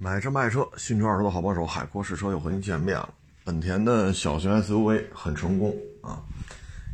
[0.00, 3.12] 买车卖车，新车二手的好帮手，海阔试车又和您见面了。
[3.42, 6.22] 本田的小型 SUV 很成功啊，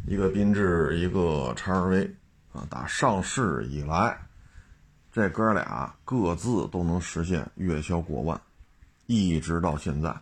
[0.07, 2.15] 一个缤智，一个叉 R V
[2.55, 4.19] 啊，打上市以来，
[5.13, 8.41] 这哥俩各自都能实现月销过万，
[9.05, 10.17] 一直到现在。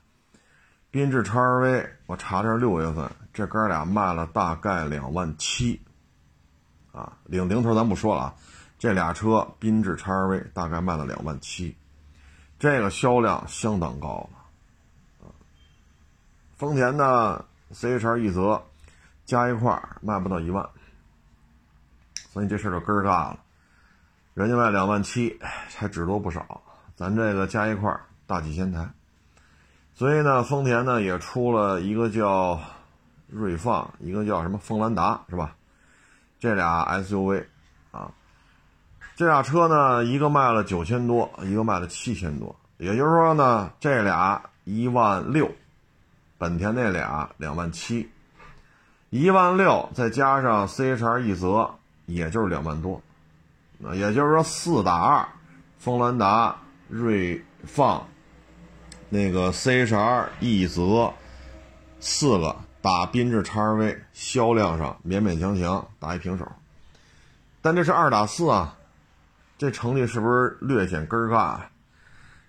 [0.90, 5.80] 缤智叉 R V，我查查六月份，这哥俩卖了大概两万七
[6.90, 8.34] 啊，零零头咱不说了啊，
[8.76, 11.76] 这俩车缤智叉 R V 大概卖了两万七。
[12.62, 15.28] 这个销量相当高了，
[16.54, 18.62] 丰田的 CHR 奕泽
[19.24, 20.64] 加一块卖不到一万，
[22.14, 23.40] 所以这事儿就根儿尬了。
[24.34, 25.36] 人家卖两万七，
[25.76, 26.62] 还只多不少，
[26.94, 27.92] 咱这个加一块
[28.28, 28.88] 大几千台。
[29.92, 32.60] 所以呢，丰田呢也出了一个叫
[33.26, 35.56] 锐放，一个叫什么锋兰达，是吧？
[36.38, 37.44] 这俩 SUV
[37.90, 38.12] 啊。
[39.14, 45.48] 这俩车呢，一个卖了九千多，一个卖了七千多，也就是说呢，这俩一万六，
[46.38, 48.08] 本田那俩两万七，
[49.10, 51.70] 一万六再加上 CHR 奕泽，
[52.06, 53.00] 也就是两万多，
[53.78, 55.28] 那也就是说四打二，
[55.78, 56.56] 锋兰达、
[56.88, 58.04] 锐放，
[59.10, 61.12] 那个 CHR 奕泽，
[62.00, 66.50] 四个打缤智 XRV 销量上勉勉强强打一平手，
[67.60, 68.74] 但这是二打四啊。
[69.62, 71.60] 这成绩是不是略显根儿尬？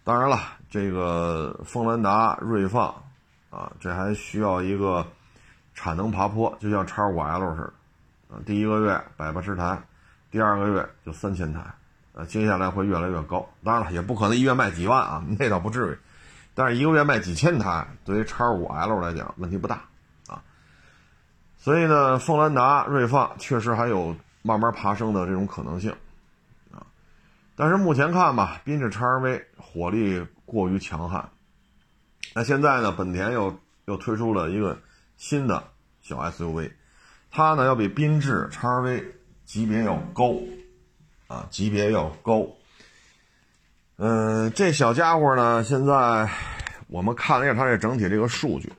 [0.03, 2.87] 当然了，这个锋兰达、锐放
[3.51, 5.05] 啊，这还需要一个
[5.75, 7.73] 产能爬坡，就像叉五 L 似的
[8.35, 8.41] 啊。
[8.47, 9.79] 第一个月百八十台，
[10.31, 11.59] 第二个月就三千台，
[12.15, 13.47] 啊，接下来会越来越高。
[13.63, 15.97] 当然了，也不可能一月卖几万啊，那倒不至于。
[16.55, 19.83] 但是一个月卖几千台，对于叉五 L 来讲问题不大
[20.25, 20.41] 啊。
[21.59, 25.93] 所以呢，锋兰达、锐放确实还有慢慢爬升的这种可能性。
[27.55, 31.29] 但是目前看吧，缤智 XRV 火力过于强悍。
[32.33, 34.79] 那现在呢，本田又又推出了一个
[35.17, 35.63] 新的
[36.01, 36.71] 小 SUV，
[37.29, 39.05] 它呢要比缤智 XRV
[39.45, 40.33] 级别要高，
[41.27, 42.47] 啊，级别要高。
[43.97, 46.27] 嗯，这小家伙呢，现在
[46.87, 48.73] 我们看了一下它这整体这个数据，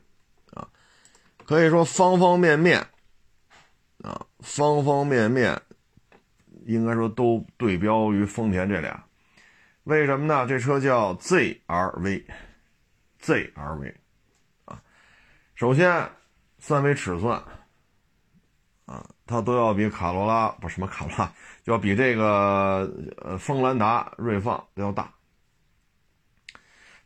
[0.53, 0.67] 啊，
[1.45, 2.85] 可以说方方面面，
[4.03, 5.61] 啊，方方面面。
[6.65, 9.05] 应该说都对标于丰田这俩，
[9.83, 10.47] 为什么呢？
[10.47, 12.25] 这车叫 ZRV，ZRV
[14.65, 14.81] 啊，
[15.53, 16.09] 首先
[16.57, 17.39] 三维尺寸
[18.85, 21.31] 啊，它都要比卡罗拉不什么卡罗拉，
[21.65, 25.13] 要比这个呃锋兰达、锐放都要大，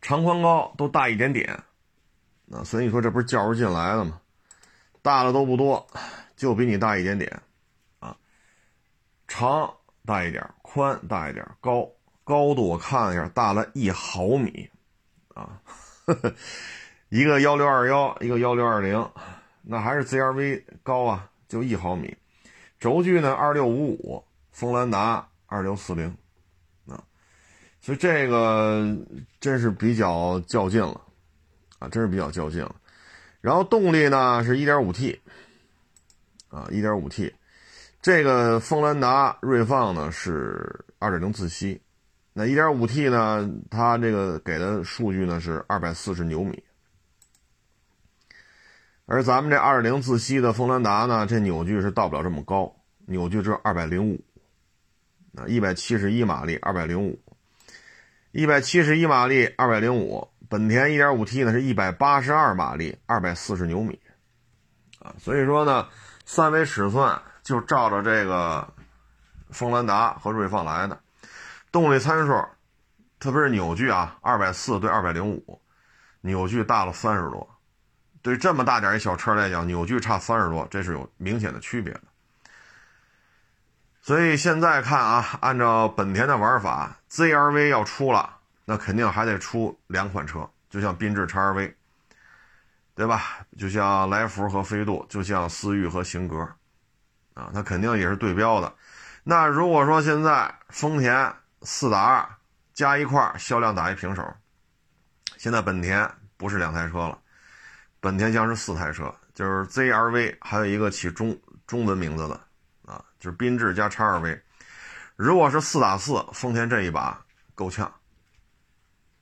[0.01, 1.61] 长宽高都大一点点，
[2.45, 4.21] 那所以说这不是较着劲来了吗？
[5.01, 5.85] 大的都不多，
[6.37, 7.41] 就比你大一点点。
[9.29, 9.71] 长
[10.05, 11.87] 大一点，宽大一点，高
[12.23, 14.67] 高度我看了一下，大了一毫米，
[15.35, 15.61] 啊，
[17.09, 19.09] 一个幺六二幺，一个幺六二零，
[19.61, 22.17] 那还是 ZRV 高啊，就一毫米。
[22.79, 26.17] 轴距呢二六五五，锋兰达二六四零，
[26.87, 27.03] 啊，
[27.79, 28.97] 所以这个
[29.39, 30.99] 真是比较较劲了，
[31.77, 32.75] 啊，真是比较较劲了。
[33.41, 35.21] 然后动力呢是一点五 T，
[36.49, 37.35] 啊，一点五 T。
[38.01, 41.81] 这个锋兰达、锐放呢是2.0自吸，
[42.31, 46.63] 那 1.5T 呢，它这个给的数据呢是240牛米，
[49.05, 52.73] 而咱们这2.0自吸的锋兰达呢，这扭矩是到不了这么高，
[53.05, 54.21] 扭矩只有205，
[55.33, 63.99] 那171马力205，171马力205，本田 1.5T 呢是182马力240牛米，
[64.99, 65.89] 啊，所以说呢，
[66.25, 67.19] 三维尺寸。
[67.49, 68.71] 就照着这个
[69.49, 71.01] 锋兰达和锐放来的，
[71.71, 72.45] 动力参数，
[73.19, 75.59] 特别是扭矩啊，二百四对二百零五，
[76.21, 77.49] 扭矩大了三十多，
[78.21, 82.01] 对这么大点一小车来讲，扭矩差三十多，这是有明显的区别的。
[84.03, 91.73] 所以现在看啊，按照本田的玩法，ZRV 要出了，那肯定还得出两款车，就像缤智 XRV，
[92.93, 93.39] 对吧？
[93.57, 96.47] 就像来福和飞度，就像思域和型格。
[97.39, 98.75] 啊，它肯定也是对标的。
[99.23, 102.29] 那如果说现在丰田四打二
[102.73, 104.35] 加一块销量打一平手，
[105.37, 107.17] 现在本田不是两台车了，
[107.99, 112.35] 本田将是四台车，就是 ZRV，还有一个起中中文名字的
[112.85, 114.41] 啊，就是缤智加叉 RV。
[115.15, 117.23] 如果是四打四，丰田这一把
[117.55, 117.85] 够呛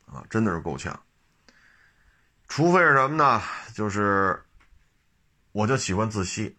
[0.06, 1.00] 啊，真的是够呛。
[2.48, 3.42] 除非是什么呢？
[3.74, 4.42] 就是
[5.52, 6.57] 我就喜欢自吸。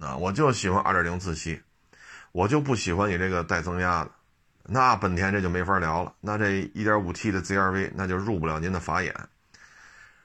[0.00, 1.62] 啊，我就喜欢二点零自吸，
[2.32, 4.10] 我就不喜欢你这个带增压的。
[4.64, 6.14] 那本田这就没法聊了。
[6.20, 9.14] 那这 1.5T 的 ZRV 那就入不了您的法眼。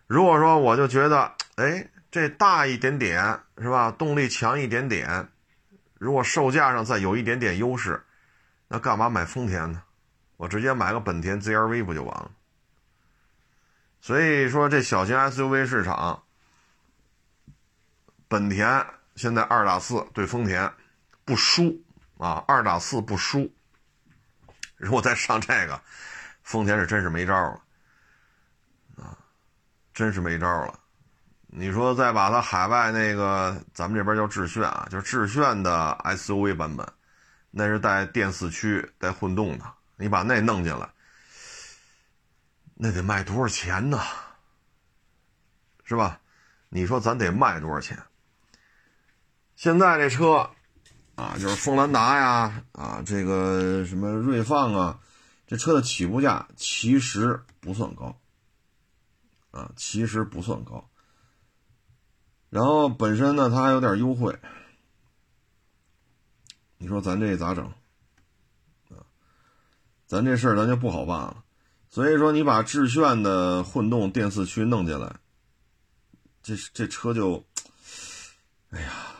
[0.07, 3.91] 如果说我就觉得，哎，这大一点点是吧？
[3.91, 5.27] 动力强一点点，
[5.95, 8.01] 如果售价上再有一点点优势，
[8.67, 9.81] 那干嘛买丰田呢？
[10.37, 12.31] 我直接买个本田 ZRV 不就完了？
[14.01, 16.23] 所以说，这小型 SUV 市场，
[18.27, 18.85] 本田
[19.15, 20.71] 现在二打四对丰田
[21.23, 21.83] 不输
[22.17, 23.51] 啊，二打四不输。
[24.77, 25.81] 如果再上这个，
[26.43, 27.61] 丰田是真是没招了
[28.97, 29.17] 啊，
[29.93, 30.79] 真是没招了。
[31.47, 36.85] 你说再把它海外那个，咱们这边叫致炫啊，就是致炫的 SUV 版本，
[37.51, 39.65] 那是带电四驱、带混动的。
[39.95, 40.89] 你把那弄进来，
[42.73, 44.01] 那得卖多少钱呢？
[45.85, 46.19] 是吧？
[46.67, 47.97] 你说咱得卖多少钱？
[49.65, 50.51] 现在这车
[51.15, 54.99] 啊，就是锋兰达呀，啊，这个什么锐放啊，
[55.47, 58.15] 这车的起步价其实不算高，
[59.49, 60.87] 啊，其实不算高。
[62.51, 64.37] 然后本身呢，它还有点优惠，
[66.77, 67.73] 你说咱这咋整？
[70.05, 71.43] 咱这事儿咱就不好办了，
[71.89, 75.15] 所以说你把致炫的混动电四驱弄进来，
[76.43, 77.43] 这这车就，
[78.69, 79.14] 哎呀，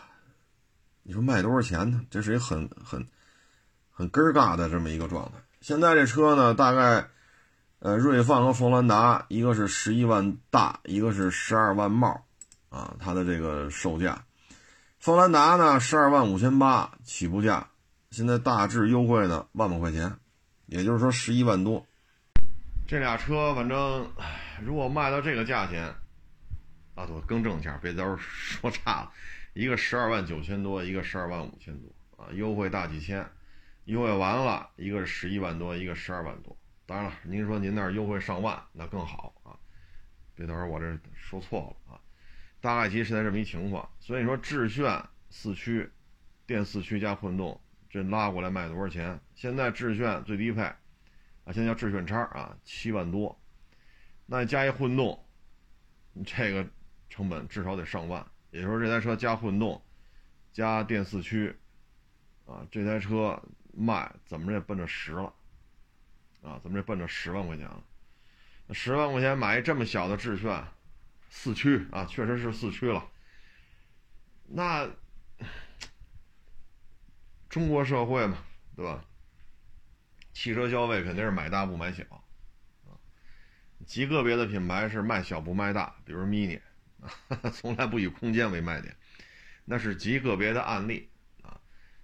[1.07, 2.01] 你说卖多少钱呢？
[2.09, 3.05] 这是一个很很
[3.91, 5.33] 很根儿尬的这么一个状态。
[5.61, 7.07] 现在这车呢，大概
[7.77, 12.25] 呃，锐放和锋兰达，一个是十一万大，一个是十二万冒，
[12.69, 14.25] 啊，它的这个售价，
[14.99, 17.67] 锋兰达呢十二万五千八起步价，
[18.09, 20.11] 现在大致优惠呢万把块钱。
[20.65, 21.85] 也就是说十一万多，
[22.87, 24.09] 这俩车反正
[24.65, 25.85] 如果卖到这个价钱，
[26.95, 29.11] 啊，我更正一下，别到时候说差了。
[29.55, 31.89] 一个十二万九千多，一个十二万五千多，
[32.21, 33.25] 啊，优惠大几千，
[33.85, 36.55] 优惠完了，一个是十一万多，一个十二万多。
[36.85, 39.55] 当然了，您说您那儿优惠上万，那更好啊，
[40.35, 41.97] 别到时候我这说错了啊。
[42.59, 45.89] 大概其实现在这么一情况，所以说致炫四驱，
[46.45, 47.57] 电四驱加混动。
[47.89, 49.17] 这拉过来卖多少钱？
[49.35, 53.41] 现在致炫最低配，啊，现在叫致炫叉啊，七万多。
[54.25, 55.25] 那加一混动，
[56.25, 56.67] 这个
[57.09, 58.27] 成本至少得上万。
[58.55, 59.81] 也就是说，这台车加混动，
[60.53, 61.53] 加电四驱，
[62.45, 63.41] 啊，这台车
[63.73, 65.33] 卖怎么着也奔着十了，
[66.41, 67.83] 啊，怎么着奔着十万块钱了？
[68.71, 70.65] 十万块钱买一这么小的致炫
[71.29, 73.05] 四驱啊，确实是四驱了。
[74.47, 74.89] 那。
[77.49, 78.37] 中国社会嘛，
[78.75, 79.05] 对吧？
[80.33, 82.03] 汽车消费肯定是买大不买小，
[82.83, 82.91] 啊，
[83.85, 86.59] 极个别的品牌是卖小不卖大，比如 Mini，
[87.53, 88.95] 从来不以空间为卖点，
[89.65, 91.09] 那是极个别的案例
[91.41, 91.57] 啊。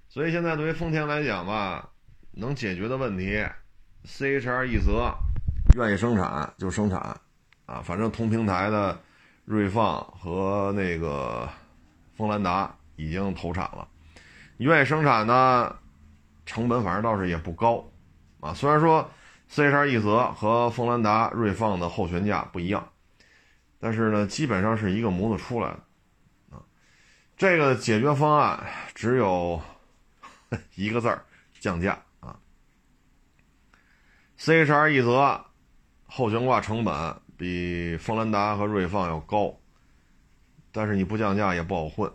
[0.09, 1.89] 所以现在对于丰田来讲吧，
[2.31, 3.43] 能解决的问题
[4.05, 5.13] ，CHR 一则
[5.75, 6.99] 愿意生产就生产，
[7.65, 8.99] 啊，反正同平台的
[9.45, 11.47] 锐放和那个
[12.15, 13.87] 锋兰达已经投产了。
[14.57, 15.75] 愿意生产呢，
[16.45, 17.83] 成本反正倒是也不高，
[18.39, 19.09] 啊，虽然说
[19.49, 22.90] CHR 一泽和锋兰达锐放的后悬架不一样，
[23.81, 26.61] 但是呢，基本上是一个模子出来的，啊，
[27.35, 28.63] 这个解决方案
[28.93, 29.59] 只有
[30.75, 31.25] 一个字儿，
[31.59, 32.37] 降价啊。
[34.37, 35.43] CHR 一泽
[36.05, 39.51] 后悬挂成本比锋兰达和锐放要高，
[40.71, 42.09] 但是你不降价也不好混。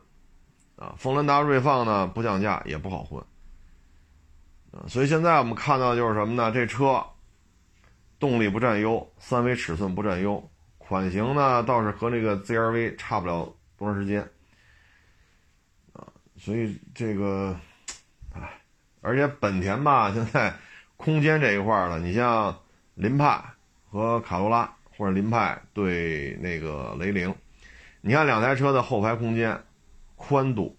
[0.77, 3.25] 啊，锋兰达、锐放呢不降价也不好混，
[4.87, 6.53] 所以现在我们看到就是什么呢？
[6.53, 7.03] 这车
[8.19, 10.51] 动力不占优，三维尺寸不占优，
[10.87, 14.23] 款型呢倒是和这个 ZRV 差不了多长时间，
[15.93, 17.59] 啊，所以这个，
[18.33, 18.61] 哎，
[19.01, 20.55] 而且本田吧，现在
[20.97, 22.57] 空间这一块儿呢，你像
[22.95, 23.43] 凌派
[23.91, 27.35] 和卡罗拉，或者凌派对那个雷凌，
[28.01, 29.61] 你看两台车的后排空间。
[30.19, 30.75] 宽度，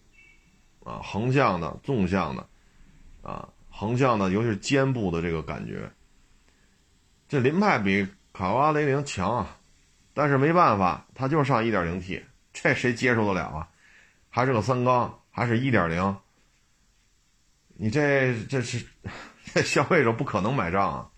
[0.84, 2.44] 啊，横向的、纵向的，
[3.22, 5.88] 啊，横向的，尤其是肩部的这个感觉，
[7.30, 9.57] 这凌派比卡罗拉雷凌强啊，
[10.18, 13.70] 但是没办法，它就上 1.0T，这谁接受得了啊？
[14.32, 16.18] 还是个三缸，还是一点零，
[17.76, 18.84] 你这这是
[19.54, 21.10] 这消费者不可能买账啊！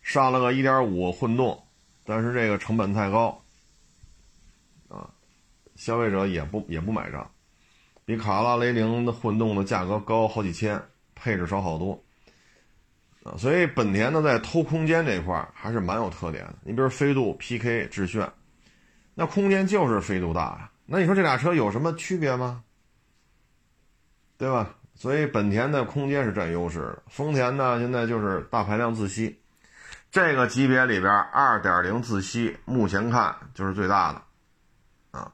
[0.00, 1.62] 上了个1.5混动，
[2.06, 3.38] 但是这个成本太高。
[4.88, 5.10] 啊
[5.76, 7.30] 消费者也不也不买账，
[8.06, 10.82] 比卡罗拉雷凌的混动的价格高好几千，
[11.14, 12.02] 配置少好多，
[13.36, 16.54] 所以本田呢在偷空间这块还是蛮有特点的。
[16.62, 18.30] 你比如飞度、PK、致炫，
[19.14, 20.70] 那空间就是飞度大呀。
[20.86, 22.62] 那你说这俩车有什么区别吗？
[24.38, 24.74] 对吧？
[24.94, 27.02] 所以本田的空间是占优势的。
[27.08, 29.40] 丰田呢，现在就是大排量自吸，
[30.10, 35.32] 这个级别里边，2.0自吸目前看就是最大的，啊，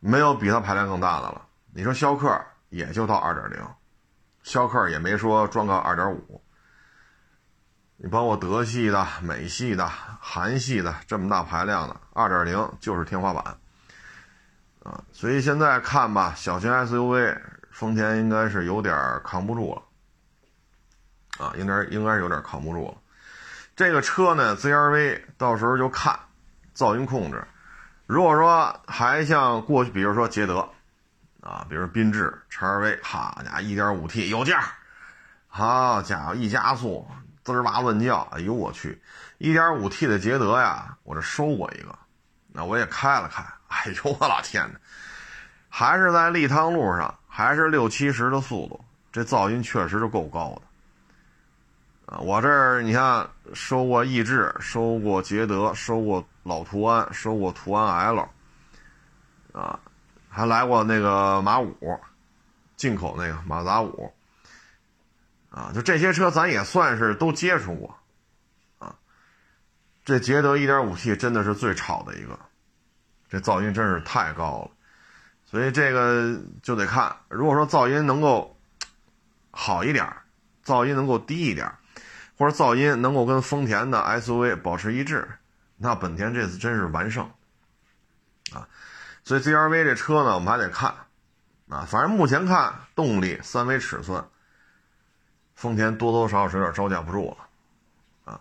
[0.00, 1.46] 没有比它排量更大的了。
[1.72, 3.50] 你说逍客也就到2.0，
[4.42, 6.18] 逍客也没说装个2.5。
[7.96, 13.56] 你包括德系的、美系的、韩系的这么大排量的2.0就是天花板。
[14.82, 19.82] 啊，所以现在看吧，小型 SUV，丰田应该是有点扛不住了，
[21.42, 22.98] 啊，应该应该有点扛不住了。
[23.74, 26.18] 这个车呢，ZRV 到时候就看
[26.76, 27.42] 噪音控制。
[28.06, 30.68] 如果说还像过去，比如说捷德，
[31.40, 34.62] 啊，比如缤智 XRV，好家伙，1.5T 有价，
[35.48, 37.08] 好家伙，一加速
[37.44, 39.00] 滋儿哇乱叫，哎呦我去
[39.38, 41.96] ，1.5T 的捷德呀，我这收过一个，
[42.52, 43.44] 那我也开了开。
[43.68, 44.78] 哎呦我老天哪！
[45.68, 48.82] 还是在立汤路上，还是六七十的速度，
[49.12, 52.14] 这噪音确实是够高的。
[52.14, 58.28] 啊，我这儿你看，收过逸致，收过捷德，收过老途安，收过途安 L，
[59.52, 59.78] 啊，
[60.28, 61.76] 还来过那个马五，
[62.76, 64.12] 进口那个马达五，
[65.54, 67.96] 啊，就这些车咱也算是都接触过，
[68.78, 68.96] 啊，
[70.04, 72.36] 这捷德 1.5T 真的是最吵的一个。
[73.28, 74.70] 这噪音真是太高了，
[75.44, 77.16] 所以这个就得看。
[77.28, 78.56] 如果说噪音能够
[79.52, 80.12] 好一点，
[80.64, 81.72] 噪音能够低一点，
[82.36, 85.28] 或者噪音能够跟丰田的 SUV 保持一致，
[85.76, 87.30] 那本田这次真是完胜
[88.52, 88.68] 啊！
[89.24, 90.94] 所以 CRV 这车呢，我们还得看
[91.68, 91.86] 啊。
[91.88, 94.24] 反正目前看动力、三维尺寸，
[95.64, 98.40] 丰田多多少少有点招架不住了啊。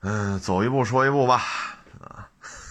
[0.00, 1.42] 嗯，走一步说一步吧
[1.98, 2.28] 啊。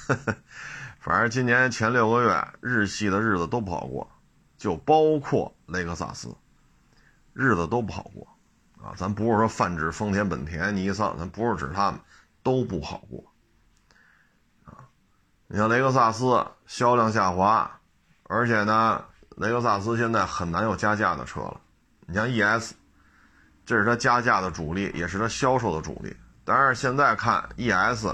[1.01, 4.07] 反正今年前六个月，日系的日子都不好过，
[4.55, 6.29] 就包括雷克萨斯，
[7.33, 8.27] 日子都不好过，
[8.79, 11.99] 啊，咱不是说泛指丰田、本田、尼桑，咱不是指他们，
[12.43, 13.23] 都不好过，
[14.65, 14.85] 啊，
[15.47, 17.79] 你像雷克萨斯销量下滑，
[18.25, 19.03] 而且呢，
[19.37, 21.59] 雷克萨斯现在很难有加价的车了，
[22.05, 22.73] 你像 ES，
[23.71, 26.13] 这是它加价的主力，也是它销售的主力，
[26.43, 28.07] 但是现在看 ES。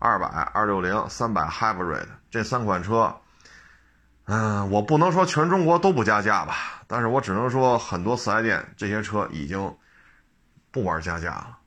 [0.00, 3.14] 二百、二六零、三百 Hybrid 这三款车，
[4.24, 9.74] 嗯，我不能说全中国都不加价吧，但是我只能说很多四 S 店这些车已经
[10.70, 11.58] 不玩加价了，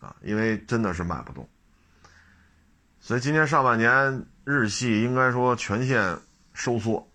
[0.00, 1.48] 啊，因为真的是卖不动。
[3.00, 6.16] 所以今年上半年日系应该说全线
[6.52, 7.10] 收缩，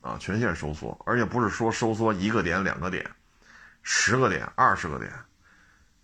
[0.00, 3.04] 啊，全线收缩，而且不是说收缩一个点、两个点，
[3.82, 5.12] 十个点、二十个点，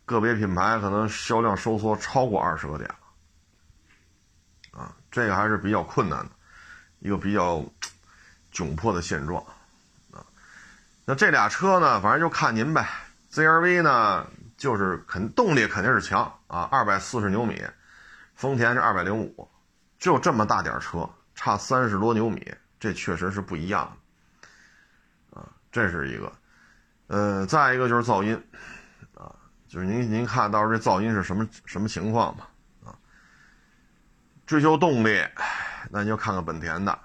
[0.05, 4.81] 个别品牌可能销量收缩超过二十个点了。
[4.81, 6.31] 啊，这个还是比较困难的，
[7.01, 7.65] 一个比较
[8.53, 9.43] 窘迫的现状
[10.13, 10.25] 啊。
[11.05, 12.89] 那这俩车呢，反正就看您呗。
[13.33, 17.63] CRV 呢，就是肯动力肯定是强啊，二百四十牛米，
[18.35, 19.49] 丰田是二百零五，
[19.99, 23.97] 就这么大点车，差三十多牛米，这确实是不一样
[25.33, 25.49] 的啊。
[25.71, 26.33] 这是一个，
[27.09, 28.41] 呃，再一个就是噪音
[29.15, 29.35] 啊，
[29.67, 32.49] 就是您您看到时候这噪音是什么什么情况吧。
[34.47, 35.23] 追求动力，
[35.91, 36.99] 那你就看看本田的，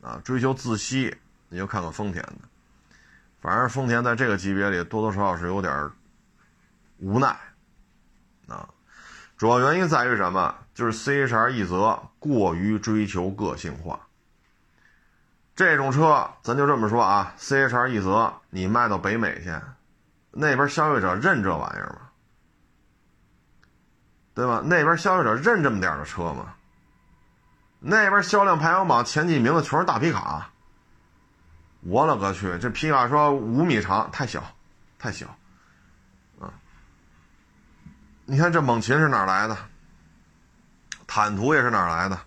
[0.00, 1.14] 啊，追求自吸，
[1.50, 2.38] 你就看看丰田的。
[3.38, 5.90] 反正丰田在这个级别里多多少少是有点
[7.00, 7.36] 无奈，
[8.48, 8.66] 啊，
[9.36, 10.54] 主要原因在于什么？
[10.72, 14.00] 就是 CHR 一泽过于追求个性化。
[15.56, 19.52] 这种车，咱就这么说啊，CHR 一泽你卖到北美去，
[20.30, 22.08] 那边消费者认这玩意儿吗？
[24.34, 24.60] 对吧？
[24.64, 26.54] 那边消费者认这么点的车吗？
[27.78, 30.50] 那边销量排行榜前几名的全是大皮卡。
[31.82, 32.58] 我勒个去！
[32.58, 34.42] 这皮卡说五米长太小，
[34.98, 35.26] 太小，
[36.40, 36.50] 啊！
[38.24, 39.56] 你看这猛禽是哪来的？
[41.06, 42.18] 坦途也是哪来的？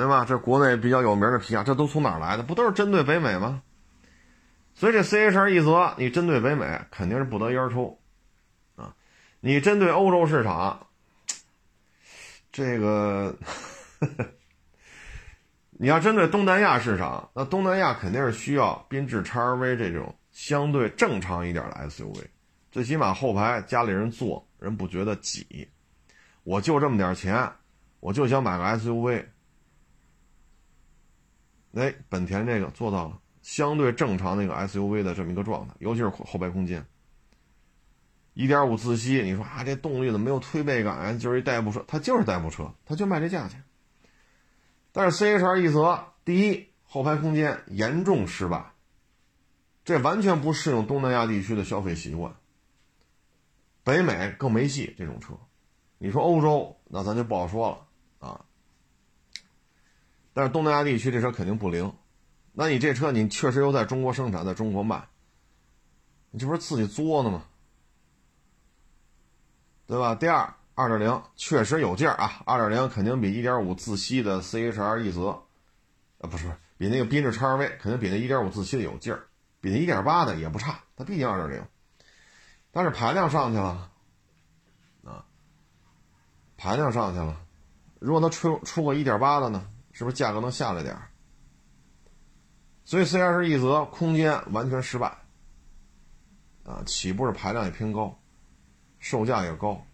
[0.00, 0.24] 对吧？
[0.24, 2.42] 这国内比较有名的皮卡，这都从哪来的？
[2.42, 3.62] 不都是针对北美吗？
[4.74, 7.98] 所以这 CHR 一则，你针对北美肯定是不得烟抽，
[8.76, 8.94] 啊！
[9.40, 10.86] 你针对欧洲市场。
[12.50, 13.36] 这个，
[15.70, 22.24] 你要针对东南亚市场，那东南亚肯定是需要缤智 XRV 这种相对正常一点的 SUV，
[22.72, 25.68] 最起码后排家里人坐人不觉得挤。
[26.42, 27.52] 我就这么点钱，
[28.00, 29.26] 我就想买个 SUV。
[31.74, 36.84] 哎，本田这个做到了相对正常的一个 SUV 的这么一个状态，尤其是后排空间。
[38.34, 41.18] 一点五自吸，你说啊，这动力怎么没有推背感？
[41.18, 43.62] 就是一代步车，它就是代步车，它就卖这价钱。
[44.92, 48.72] 但是 C H R 一泽，第一后排空间严重失败，
[49.84, 52.34] 这完全不适应东南亚地区的消费习惯。
[53.82, 55.34] 北美更没戏这种车，
[55.98, 58.44] 你说欧洲那咱就不好说了啊。
[60.32, 61.92] 但是东南亚地区这车肯定不灵，
[62.52, 65.08] 那你这车你确实又在中国生产，在中国卖，
[66.30, 67.44] 你这不是自己作呢吗？
[69.86, 70.14] 对吧？
[70.14, 75.30] 第二，二点零确实有劲儿啊，二点零肯定比一点五自吸的 CHR 一泽，
[76.20, 79.26] 啊，不是不是，比那个缤智 XRV 肯定比那一点五自吸的有劲儿，
[79.60, 81.66] 比那一点八的也不差，它毕竟二点零。
[82.70, 83.90] 但是排量上去了，
[85.04, 85.24] 啊，
[86.56, 87.36] 排量上去了，
[87.98, 91.08] 如果它出出个一点八的呢，是不是价格能下来点儿？
[92.84, 95.16] 所以 C R 一泽空间完全失败，
[96.64, 98.18] 啊，起步是排量也偏高，
[98.98, 99.84] 售价也高，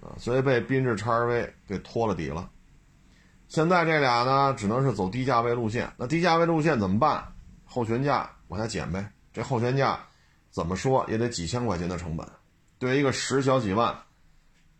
[0.00, 2.50] 啊，所以被缤智 XRV 给拖了底了。
[3.48, 5.92] 现在这俩呢，只能是走低价位路线。
[5.96, 7.32] 那低价位路线怎么办？
[7.64, 9.98] 后悬架往下减呗，这后悬架。
[10.50, 12.26] 怎么说也得几千块钱的成本，
[12.78, 13.96] 对于一个十小几万、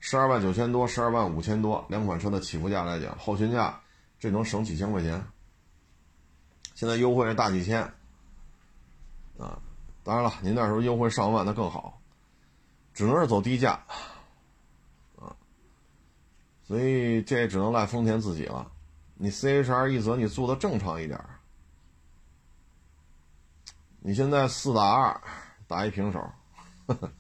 [0.01, 3.81] 十二万九千多、十二万五千多两款车的起步价来讲，后悬架
[4.19, 5.25] 这能省几千块钱。
[6.75, 7.83] 现在优惠是大几千，
[9.39, 9.61] 啊，
[10.05, 12.01] 当然了，您那时候优惠上万那更好，
[12.95, 13.73] 只能是走低价，
[15.19, 15.35] 啊，
[16.65, 18.71] 所以这也只能赖丰田自己了。
[19.15, 21.21] 你 C H R 一泽你做的正常一点，
[24.01, 25.21] 你现在四打二。
[25.67, 26.33] 打一平手，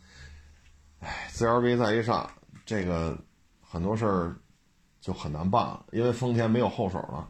[1.00, 2.30] 哎，C L V 再一上，
[2.69, 3.17] 这个
[3.63, 4.37] 很多事儿
[5.01, 7.27] 就很难办了，因为丰田没有后手了，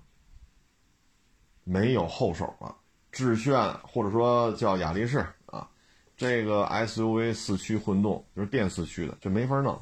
[1.63, 2.77] 没有后手了。
[3.13, 5.71] 致炫或者说叫雅力士啊，
[6.17, 9.81] 这个 SUV 四驱混动就是电四驱的，这没法弄。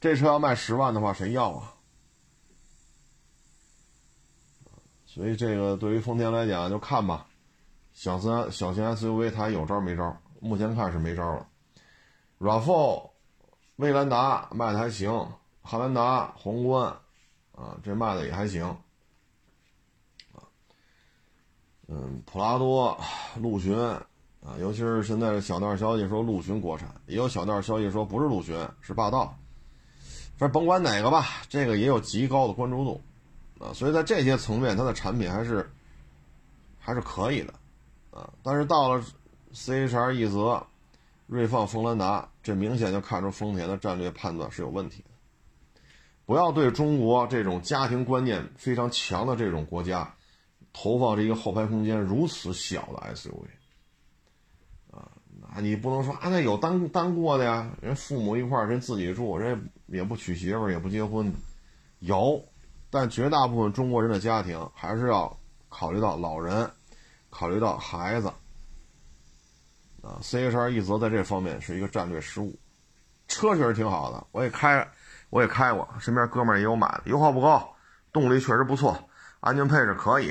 [0.00, 1.74] 这车要卖十万的话，谁要啊？
[5.04, 7.26] 所以这个对于丰田来讲，就看吧。
[7.92, 10.16] 小三小型 SUV 它有招没招？
[10.38, 11.48] 目前看是没招了。
[12.38, 13.10] RAV4、
[13.76, 15.10] 威兰达卖的还行，
[15.62, 16.86] 汉兰达、皇冠，
[17.52, 18.64] 啊，这卖的也还行。
[20.32, 20.42] 啊，
[21.88, 22.98] 嗯，普拉多、
[23.36, 29.36] 陆巡，啊，尤其是现在的小道消息说陆巡国产，也有小道消息说不是陆巡，是霸道。
[30.36, 33.00] 反正甭管哪个吧，这个也有极高的关注度，
[33.58, 35.70] 啊，所以在这些层面，它的产品还是
[36.78, 37.54] 还是可以的，
[38.10, 39.04] 啊，但是到了。
[39.56, 40.66] C H R 一泽、
[41.26, 45.10] 锐放、锋兰达，这明显就看出丰田的战略判断是有问题的。
[46.26, 50.14] 不要对中国这种家庭观念非常强的这种国家，
[50.72, 54.98] 投放这一个后排空间如此小的 S U V。
[54.98, 55.10] 啊，
[55.54, 57.70] 那你不能说啊，那有单单过的呀？
[57.80, 61.32] 人父母一块儿，人自己住，人也不娶媳妇儿，也不结婚，
[62.00, 62.42] 有。
[62.90, 65.36] 但绝大部分中国人的家庭还是要
[65.68, 66.70] 考虑到老人，
[67.28, 68.32] 考虑到孩子。
[70.04, 72.58] 啊，C H R 一泽在这方面是一个战略失误，
[73.26, 74.86] 车确实挺好的，我也开，
[75.30, 77.74] 我也开过，身边哥们儿也有买的，油耗不高，
[78.12, 79.08] 动力确实不错，
[79.40, 80.28] 安全配置可以，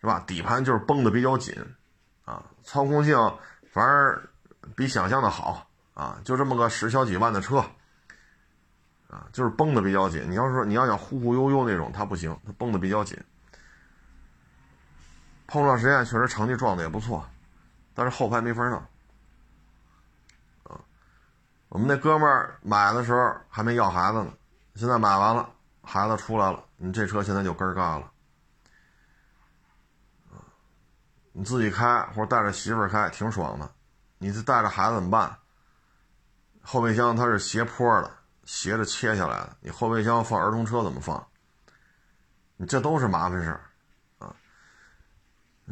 [0.00, 0.22] 是吧？
[0.24, 1.52] 底盘就是绷得比较紧，
[2.24, 3.18] 啊，操控性
[3.72, 4.22] 反而
[4.76, 7.58] 比想象的好，啊，就这么个十小几万的车，
[9.08, 10.24] 啊，就是绷得比较紧。
[10.28, 13.18] 你要说你要想忽忽悠悠那种，它不行，它绷得比较紧。
[15.48, 17.28] 碰撞实验确实成绩撞的也不错。
[18.00, 18.78] 但是后排没法弄，
[20.62, 20.80] 啊，
[21.68, 24.32] 我们那哥们儿买的时候还没要孩子呢，
[24.74, 25.46] 现在买完了，
[25.82, 28.10] 孩子出来了，你这车现在就根儿嘎了，
[31.32, 33.70] 你自己开或者带着媳妇儿开挺爽的，
[34.16, 35.36] 你这带着孩子怎么办？
[36.62, 38.10] 后备箱它是斜坡的，
[38.46, 41.22] 斜着切下来的，你后备箱放儿童车怎么放？
[42.56, 43.69] 你这都是麻烦事儿。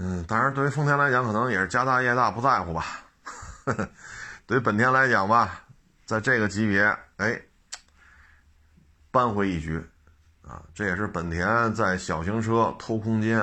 [0.01, 2.85] 嗯，当然，对于丰田来讲，可能也是家大业大，不在乎吧。
[4.47, 5.65] 对于本田来讲吧，
[6.07, 7.43] 在这个级别，哎，
[9.11, 9.85] 扳回一局，
[10.47, 13.41] 啊，这也是本田在小型车偷空间，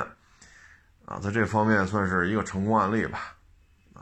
[1.03, 3.35] 啊，在这方面算是一个成功案例吧。
[3.93, 3.99] 啊，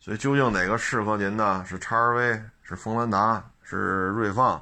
[0.00, 1.62] 所以究竟哪个适合您呢？
[1.68, 4.54] 是 XRV，是锋兰达，是锐放，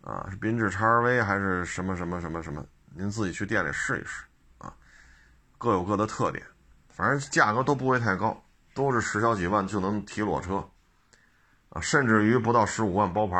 [0.00, 2.64] 啊，是缤智 XRV，还是什么什么什么什么？
[2.94, 4.22] 您自己去店里试一试。
[5.64, 6.44] 各有各的特点，
[6.90, 8.38] 反正价格都不会太高，
[8.74, 10.68] 都是十小几万就能提裸车，
[11.70, 13.38] 啊，甚至于不到十五万包牌，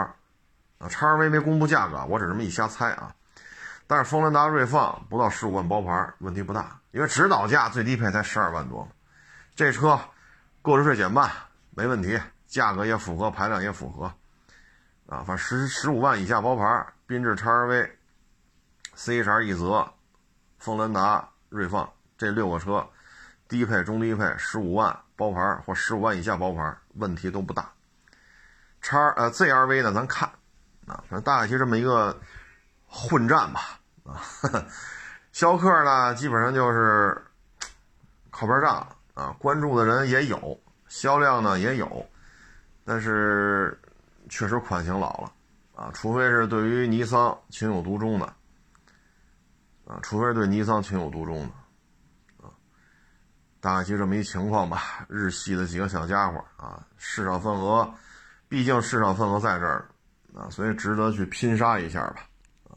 [0.79, 3.15] 啊，叉 R V 没公布价格，我只这么一瞎猜啊。
[3.87, 8.89] 但是锋兰达、锐放不到十五万包牌，问题不大，因为指导价最低配才十二万多，
[9.55, 10.01] 这车
[10.63, 11.31] 购置税减半
[11.77, 14.07] 没问题，价格也符合，排量也符合，
[15.09, 17.99] 啊，反正十十五万以下包牌，缤智叉 R V、
[18.95, 19.93] C H R 一泽、
[20.57, 21.87] 锋兰达、锐放。
[22.25, 22.89] 这六个车，
[23.47, 27.71] 低配、中低配，十五万包牌或十五万以下包牌，问题都不大。
[28.81, 30.29] 叉呃 ZRV 呢，咱看
[30.87, 32.19] 啊，反正大概就这么一个
[32.87, 34.21] 混战吧啊。
[35.33, 37.21] 逍客呢，基本上就是
[38.31, 42.07] 靠边站啊，关注的人也有，销量呢也有，
[42.85, 43.79] 但是
[44.29, 45.33] 确实款型老了
[45.75, 48.27] 啊，除非是对于尼桑情有独钟的
[49.87, 51.51] 啊，除非是对尼桑情有独钟的，
[53.64, 55.07] 大概就这么一情况吧。
[55.09, 57.90] 日系的几个小家伙啊，市场份额，
[58.46, 59.88] 毕竟市场份额在这儿
[60.35, 62.29] 啊，所以值得去拼杀一下吧。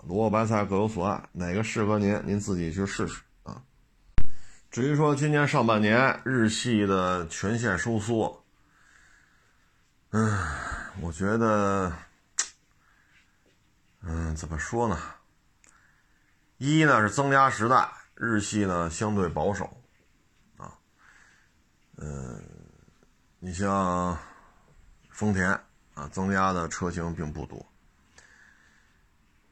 [0.07, 3.61] 萝卜白菜各有所爱，哪个适合您，您自己去试试啊。
[4.71, 8.45] 至于说今年上半年日系的全线收缩，
[10.11, 10.39] 嗯，
[11.01, 11.91] 我觉得，
[14.03, 14.97] 嗯，怎么说呢？
[16.59, 19.76] 一呢是增加时代，日系呢相对保守，
[21.97, 22.41] 嗯，
[23.39, 24.17] 你像
[25.09, 25.49] 丰田
[25.93, 27.65] 啊，增压的车型并不多。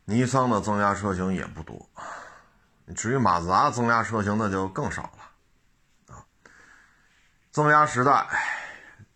[0.07, 1.89] 尼桑的增压车型也不多，
[2.95, 6.21] 至于马自达增压车型那就更少了，啊，
[7.51, 8.27] 增压时代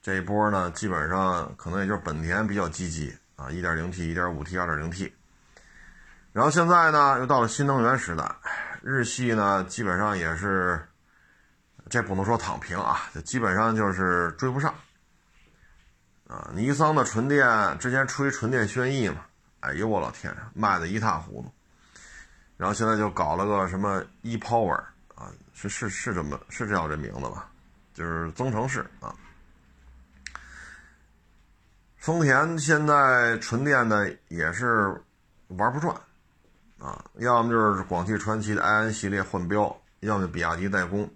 [0.02, 5.14] 这一波呢，基本上可能也就是本田比较积极啊，1.0T、1.5T、2.0T，
[6.34, 8.28] 然后现在呢又到了新能源时代，
[8.82, 10.89] 日系呢基本上也是，
[11.90, 14.74] 这不能说躺平啊，这基本上就是追不上，
[16.28, 19.26] 啊，尼桑的纯电之前吹纯电轩逸嘛。
[19.62, 21.52] 哎呦我老天，卖的一塌糊涂，
[22.56, 24.78] 然后现在就搞了个什么 ePower
[25.16, 27.50] 啊，是是是这么是叫这名字吧？
[27.94, 29.14] 就是增程式啊。
[31.98, 34.96] 丰田现在纯电的也是
[35.48, 35.94] 玩不转
[36.78, 41.12] 啊，要么就是广汽传祺的埃安系列换标，要么比亚迪代工，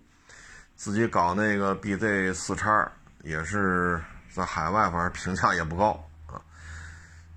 [0.75, 2.91] 自己搞那个 BZ 四叉
[3.23, 4.01] 也是
[4.33, 6.41] 在海外反正评价也不高啊。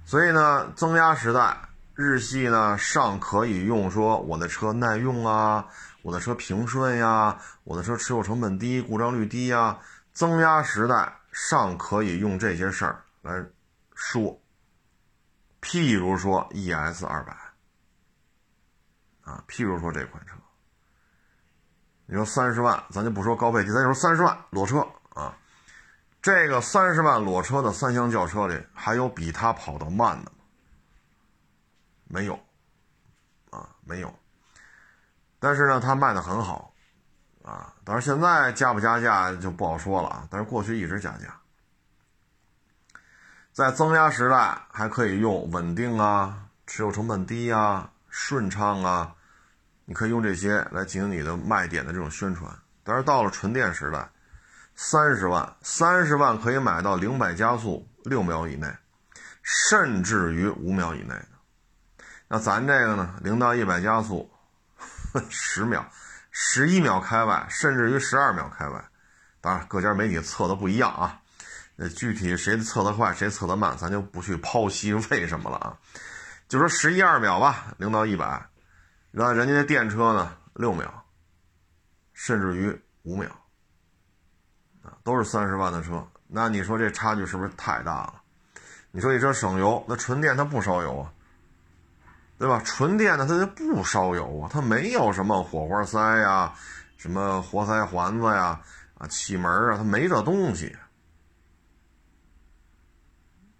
[0.04, 1.56] 所以呢，增压时代，
[1.94, 5.66] 日系呢尚可以用说我的车耐用啊，
[6.02, 9.78] 我的车平顺呀，我的车持有成本低，故障率低呀。
[10.12, 13.44] 增压时代尚可以用这些事儿来
[13.94, 14.40] 说，
[15.60, 17.36] 譬如说 ES 二百
[19.22, 20.32] 啊，譬如说这款车，
[22.06, 25.36] 你说三十万，咱就不说高配，咱就说三十万裸车啊。
[26.22, 30.38] 这个三十万裸车的三厢轿车里，还有比它跑得慢的吗？
[32.08, 32.38] 没有，
[33.50, 34.14] 啊，没有。
[35.40, 36.72] 但是呢，它卖的很好，
[37.42, 40.28] 啊，当然现在加不加价就不好说了啊。
[40.30, 41.40] 但是过去一直加价，
[43.52, 49.15] 在增压时代还可以用稳定啊，持有成本低啊，顺畅啊，
[49.86, 52.54] 你可以用这些来进行你的卖点的这种宣传。
[52.84, 54.06] 但是到了纯电时代。
[54.78, 58.70] 三十万，三十万可以买到零百加速六秒以内，
[59.42, 61.28] 甚至于五秒以内的。
[62.28, 64.30] 那咱这个呢，零到一百加速
[65.30, 65.90] 十秒，
[66.30, 68.84] 十一秒开外，甚至于十二秒开外。
[69.40, 71.22] 当然，各家媒体测的不一样啊。
[71.76, 75.78] 那具体谁测得快，谁测得慢，咱就不去剖析为什么了啊。
[76.48, 78.46] 就说十一二秒吧，零到一百。
[79.16, 80.92] 然后人家那电车呢，六秒，
[82.12, 83.30] 甚至于五秒。
[85.02, 88.20] 都是三十万的车，那你说这差距是不是太大了？
[88.90, 91.10] 你说一车省油，那纯电它不烧油啊，
[92.36, 92.60] 对吧？
[92.62, 96.52] 纯电的它就不烧油啊，它没有什么火花塞呀、
[96.98, 98.60] 什么活塞环子呀、
[98.98, 100.76] 啊气门啊，它没这东西，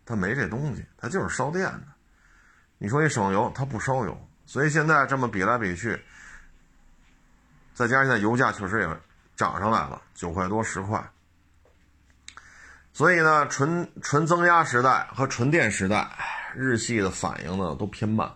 [0.05, 1.83] 它没这东西，它就是烧电的。
[2.77, 6.01] 你说你省油，它不烧油，所以现在这么比来比去，
[7.75, 8.89] 再加上现在油价确实也
[9.37, 11.05] 涨上来了，九块多十块。
[12.93, 16.09] 所以呢，纯纯增压时代和纯电时代，
[16.55, 18.27] 日系的反应呢都偏慢。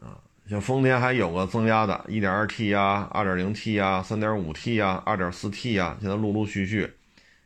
[0.00, 6.94] 啊，像丰田还有个增压的 1.2T 呀、2.0T 呀、3.5T 呀、2.4T 呀，现在陆陆续续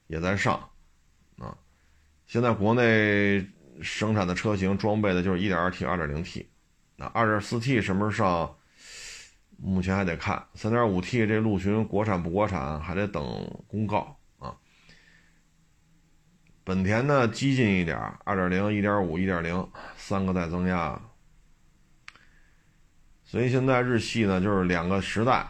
[0.09, 0.69] 也在上。
[1.39, 1.57] 啊，
[2.27, 3.49] 现在国内
[3.81, 6.47] 生产的车型装备的就是 1.2T、2.0T。
[7.01, 8.57] 那 2.4T 什么时候上？
[9.57, 10.47] 目前还得看。
[10.55, 13.23] 3.5T 这陆巡国产不国产还得等
[13.67, 14.55] 公告啊。
[16.63, 21.01] 本田呢，激进一点，二点零、一点五、一点零三个在增压，
[23.25, 25.47] 所以现在日系呢就是两个时代，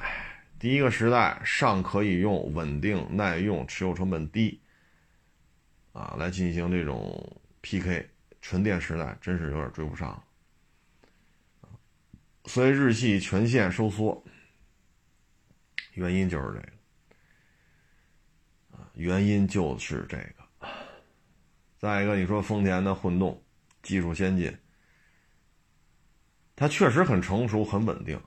[0.57, 4.61] 第一个时代尚可以用稳定、耐用、持有成本低，
[5.93, 8.09] 啊来进行这种 PK，
[8.41, 10.23] 纯电时代真是有点追不上，
[12.47, 14.25] 所以日系全线收缩，
[15.93, 16.69] 原因就是这个，
[18.77, 20.69] 啊，原因就是这个。
[21.79, 23.43] 再一个，你说丰田的混动
[23.83, 24.55] 技术先进，
[26.57, 28.21] 它确实很成熟、很稳定，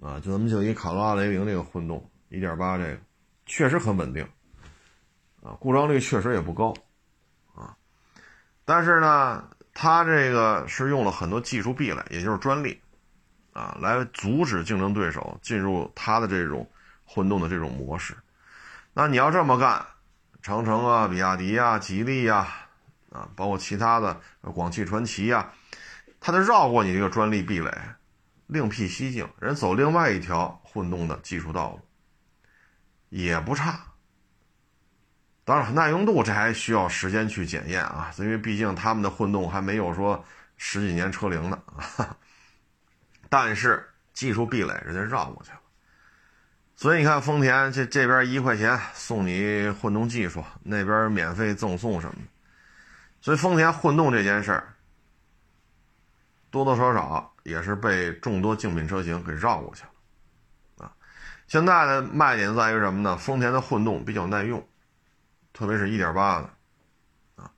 [0.00, 3.00] 啊，就咱们就一卡罗拉雷凌这个混动1.8这个，
[3.46, 4.24] 确实很稳定，
[5.42, 6.74] 啊，故障率确实也不高，
[7.54, 7.76] 啊，
[8.64, 12.80] 但是呢，它这个是用了很多技术壁垒，也就是专利。
[13.52, 16.70] 啊，来阻止竞争对手进入他的这种
[17.04, 18.16] 混动的这种模式。
[18.92, 19.84] 那你要这么干，
[20.42, 22.48] 长城啊、比亚迪啊、吉利呀，
[23.10, 25.50] 啊，包括其他的广汽传祺呀，
[26.20, 27.70] 它就绕过你这个专利壁垒，
[28.46, 31.80] 另辟蹊径，人走另外一条混动的技术道路，
[33.08, 33.80] 也不差。
[35.44, 40.24] 当然，耐用度这还需要时间去检验啊，因为毕竟他们的混动还没有说
[40.56, 41.60] 十几年车龄呢
[41.96, 42.16] 啊。
[43.30, 45.60] 但是技术壁垒人家绕过去了，
[46.74, 52.16] 所以你看丰田这这边一块钱送你混动技术，那边免费赠送什么，
[53.20, 54.74] 所以丰田混动这件事儿
[56.50, 60.92] 多多少少也是被众多竞品车型给绕过去了啊。
[61.46, 63.16] 现在的卖点在于什么呢？
[63.16, 64.68] 丰田的混动比较耐用，
[65.52, 66.50] 特别是一点八的
[67.36, 67.52] 啊。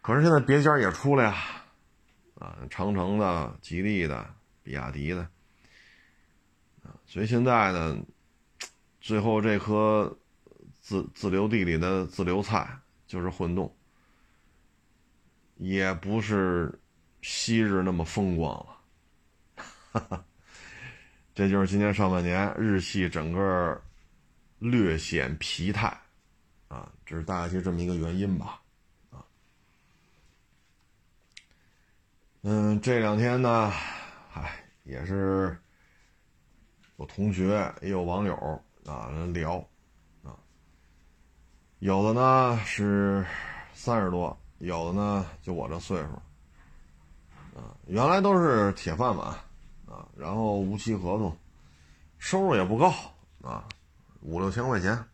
[0.00, 1.34] 可是现在别家也出来呀，
[2.38, 4.24] 啊，长城的、吉利的。
[4.62, 5.20] 比亚迪的
[6.84, 7.98] 啊，所以现在呢，
[9.00, 10.16] 最后这颗
[10.80, 13.74] 自自留地里的自留菜就是混动，
[15.56, 16.78] 也不是
[17.20, 20.24] 昔日那么风光了，哈哈，
[21.34, 23.82] 这就是今年上半年日系整个
[24.58, 25.86] 略显疲态
[26.68, 28.60] 啊，这是大概就这么一个原因吧，
[32.42, 33.72] 嗯，这两天呢。
[34.34, 34.50] 嗨，
[34.84, 35.54] 也是
[36.96, 38.34] 有同学也有网友
[38.86, 39.58] 啊聊
[40.24, 40.32] 啊，
[41.80, 43.26] 有的呢是
[43.74, 46.14] 三十多，有的呢就我这岁数
[47.54, 49.28] 啊，原来都是铁饭碗
[49.86, 51.36] 啊，然后无期合同，
[52.16, 52.90] 收入也不高
[53.42, 53.68] 啊，
[54.22, 55.04] 五六千块钱，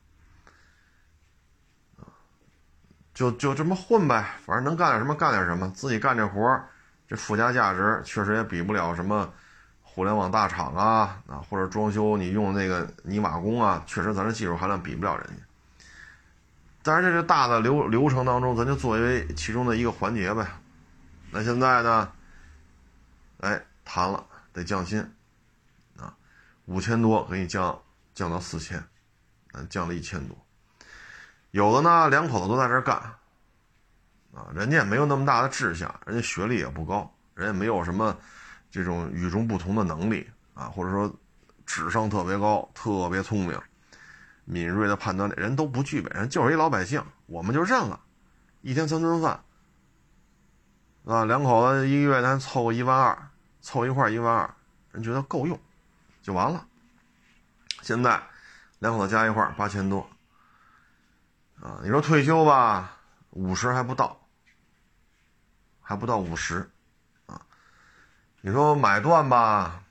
[3.13, 6.71] 就就这么混呗，反正能干点什么干点什么，自己干这活儿。
[7.09, 9.33] 这附加价值确实也比不了什么
[9.83, 15.43] 互联网大厂啊啊，或者装修你用那个泥瓦工啊，确实咱这技术含量比不了人家。
[16.83, 20.47] 但是这个大的流流程当中，咱就作为其中的一个环节呗。
[21.31, 22.13] 那现在呢，
[23.41, 25.01] 哎，谈了得降薪
[25.99, 26.15] 啊，
[26.67, 27.79] 五千多给你降
[28.15, 28.83] 降到四千，
[29.55, 30.37] 嗯，降了一千多。
[31.51, 33.18] 有的呢，两口子都在这干。
[34.39, 38.17] 啊，人家也没有那么大的志向，人家学历也不高，人家没有什么
[38.71, 40.25] 这种与众不同的能力
[40.55, 41.13] 啊，或者说
[41.67, 43.61] 智商特别高、特别聪明、
[44.45, 47.99] 敏锐的判断力，人都不具备，人就是一老百姓，我们就认了，
[48.61, 49.43] 一天三顿饭，
[51.05, 54.55] 啊，两口子一个月咱凑个一万二，凑一块一万二，
[54.93, 55.59] 人觉得够用，
[56.23, 56.65] 就完了。
[57.83, 58.23] 现在
[58.79, 60.09] 两口子加一块八千多，
[61.61, 62.97] 啊，你说退休吧，
[63.31, 64.17] 五十还不到。
[65.89, 66.69] 还不到五十，
[67.25, 67.41] 啊，
[68.43, 69.83] 你说买断吧，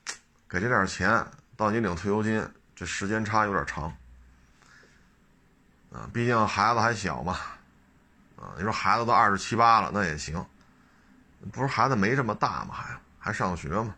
[0.47, 3.91] 给这点钱到你领退休金，这时间差有点长，
[5.91, 7.39] 啊，毕竟孩子还小嘛，
[8.35, 10.45] 啊，你说孩子都二十七八了，那也行，
[11.51, 13.95] 不是孩子没这么大嘛，还还上学嘛，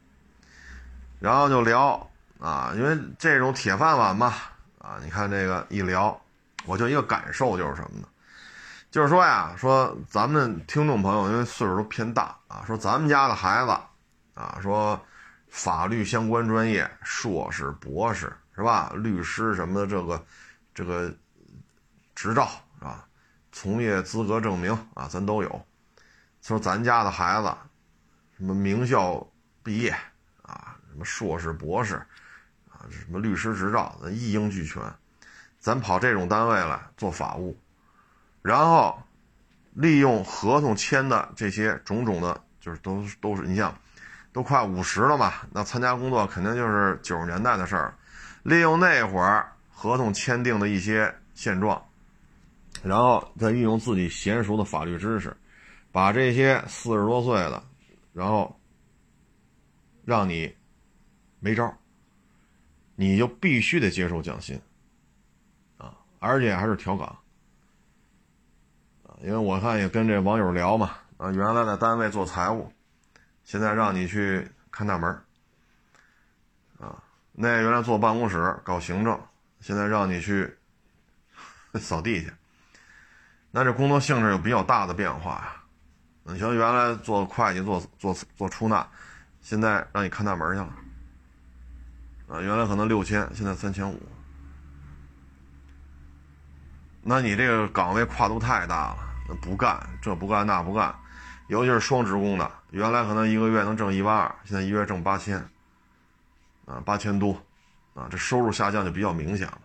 [1.19, 2.09] 然后就聊
[2.39, 4.33] 啊，因为这种铁饭碗嘛，
[4.77, 6.17] 啊，你看这个一聊，
[6.63, 8.07] 我就一个感受就是什么呢？
[8.91, 13.71] 就是说呀，说咱们听众朋友因为岁数都偏大啊，说咱们家的孩子
[14.33, 14.99] 啊，说
[15.47, 18.91] 法律相关专业硕士、博士是吧？
[18.95, 20.25] 律师什么的这个
[20.73, 21.13] 这个
[22.15, 22.49] 执照
[22.79, 23.05] 是吧？
[23.51, 25.65] 从业资格证明啊，咱都有。
[26.41, 27.53] 说咱家的孩子
[28.37, 29.23] 什么名校
[29.61, 29.91] 毕业
[30.41, 31.95] 啊，什么硕士、博士
[32.71, 34.81] 啊，什么律师执照，咱一应俱全。
[35.59, 37.55] 咱跑这种单位来做法务。
[38.41, 38.97] 然后，
[39.73, 43.73] 利用合同签的这些种种的，就是都都是你像，
[44.31, 47.93] 都快五十了嘛，那参加工作肯定就是九十年代的事儿。
[48.43, 51.85] 利用那会儿合同签订的一些现状，
[52.81, 55.35] 然后再运用自己娴熟的法律知识，
[55.91, 57.61] 把这些四十多岁的，
[58.13, 58.57] 然后
[60.05, 60.55] 让你
[61.41, 61.77] 没招，
[62.95, 64.59] 你就必须得接受降薪
[65.77, 67.17] 啊，而且还是调岗。
[69.21, 72.71] 因为我看也跟这网友聊嘛，啊，原来在单位做财务，
[73.43, 75.09] 现在让你去看大门，
[76.79, 77.03] 啊，
[77.33, 79.19] 那原来坐办公室搞行政，
[79.59, 80.57] 现在让你去
[81.75, 82.31] 扫地去，
[83.51, 85.55] 那这工作性质有比较大的变化呀。
[86.23, 88.87] 你像原来做会计、做做做出纳，
[89.41, 90.73] 现在让你看大门去了。
[92.29, 94.01] 啊，原来可能六千，现在三千五。
[97.01, 100.93] 那你这个岗位跨度太大了，不干这不干那不干，
[101.47, 105.37] 尤其是双职工的，原来可能一个月能挣一万二，现在一月挣八千，
[106.65, 107.33] 啊，八千多，
[107.93, 109.59] 啊，这收入下降就比较明显了。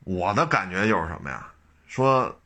[0.00, 1.48] 我的感觉就是什么呀？
[1.86, 2.40] 说，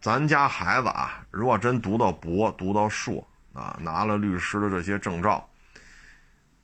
[0.00, 5.48] 咱家孩子啊，如果真读到博、读到硕啊，拿了律师的这些证照。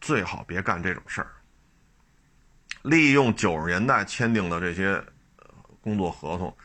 [0.00, 1.32] 最好别干这种事儿。
[2.82, 5.04] 利用九十年代签订的这些
[5.80, 6.56] 工作合同，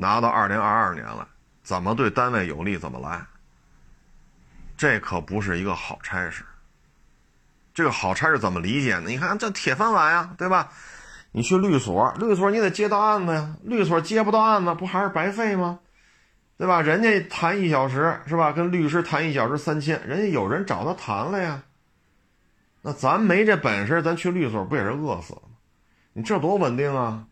[0.00, 1.28] 拿到二零二二年了，
[1.62, 3.22] 怎么对单位有利怎么来。
[4.78, 6.42] 这可不是一个好差事。
[7.74, 9.10] 这个好差事怎么理解呢？
[9.10, 10.70] 你看这铁饭碗呀，对吧？
[11.32, 15.80] 你去律所，律所你得接到案子呀，律所接不到案子，不还是白费吗？
[16.56, 16.80] 对吧？
[16.80, 18.52] 人家谈一小时是吧？
[18.52, 21.62] 跟律师谈一小时三千，人家有人找他谈了呀。
[22.80, 25.56] 那咱没这本事，咱去律所不也是饿死了吗？
[26.14, 27.26] 你这多稳定啊！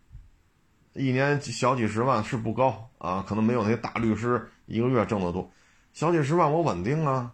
[0.95, 5.51] 一年小几十万是不高啊，可能没有那些大律师一个月挣得多，
[5.93, 7.33] 小几十万我稳定啊。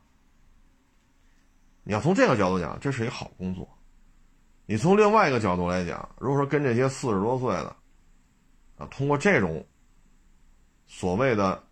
[1.82, 3.68] 你要从这个角度讲，这是一好工作。
[4.66, 7.76] 你从另外一个角度来讲，如果说跟这些四十多岁的
[8.78, 9.66] 啊，通过这种
[10.86, 11.62] 所谓的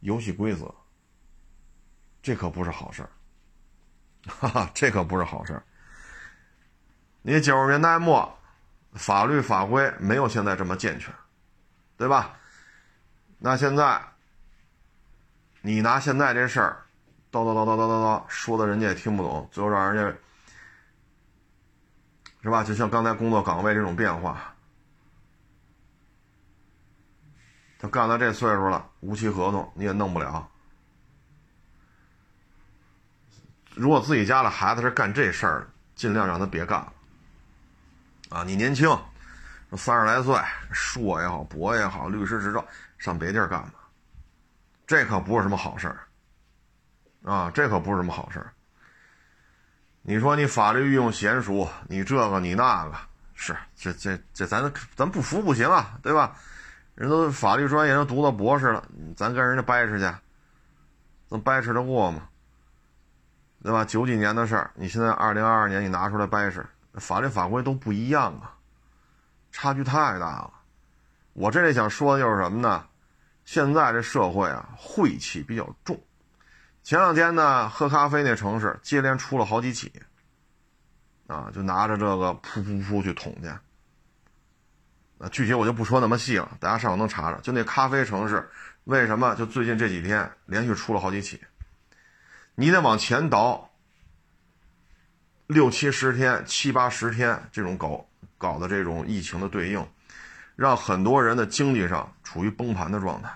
[0.00, 0.72] 游戏规则，
[2.22, 3.10] 这可不是好事儿。
[4.26, 5.62] 哈哈，这可不是好事儿
[7.20, 8.38] 你九十年代末，
[8.94, 11.12] 法律法规没有现在这么健全，
[11.96, 12.36] 对吧？
[13.38, 14.00] 那现在，
[15.60, 16.84] 你拿现在这事儿，
[17.30, 20.18] 叨叨叨叨叨叨叨，说的人家也听不懂，最后让人家，
[22.42, 22.62] 是吧？
[22.62, 24.54] 就像刚才工作岗位这种变化，
[27.78, 30.48] 他干到这岁数了，无期合同你也弄不了。
[33.74, 36.92] 如果自己家的孩子是干这事儿，尽量让他别干了。
[38.34, 38.90] 啊，你年轻，
[39.76, 40.36] 三十来岁，
[40.72, 42.66] 硕也好，博也好，律师执照，
[42.98, 43.74] 上别地儿干吧。
[44.88, 46.00] 这可不是什么好事儿。
[47.22, 48.52] 啊，这可不是什么好事儿。
[50.02, 52.96] 你说你法律运用娴熟，你这个你那个，
[53.34, 56.34] 是这这这咱咱不服不行啊，对吧？
[56.96, 58.84] 人都法律专业都读到博士了，
[59.16, 60.12] 咱跟人家掰扯去，
[61.28, 62.22] 能掰扯得过吗？
[63.62, 63.84] 对吧？
[63.84, 66.60] 九几年的事儿，你现在二零二二年你拿出来掰扯，
[66.96, 68.56] 法律法规都不一样啊，
[69.50, 70.50] 差距太大了。
[71.32, 72.86] 我这里想说的就是什么呢？
[73.44, 76.00] 现在这社会啊，晦气比较重。
[76.82, 79.92] 前两天呢，喝咖啡那城市接连出了好几起，
[81.26, 83.48] 啊，就拿着这个噗噗噗去捅去。
[85.18, 87.40] 啊，具体我就不说那么细了，大家上网能查查。
[87.40, 88.48] 就那咖啡城市，
[88.84, 91.40] 为什么就最近这几天连续出了好几起？
[92.54, 93.70] 你得往前倒
[95.46, 98.06] 六七十天、七八十天，这种搞
[98.38, 99.86] 搞的这种疫情的对应，
[100.56, 103.30] 让很多人的经济上处于崩盘的状态。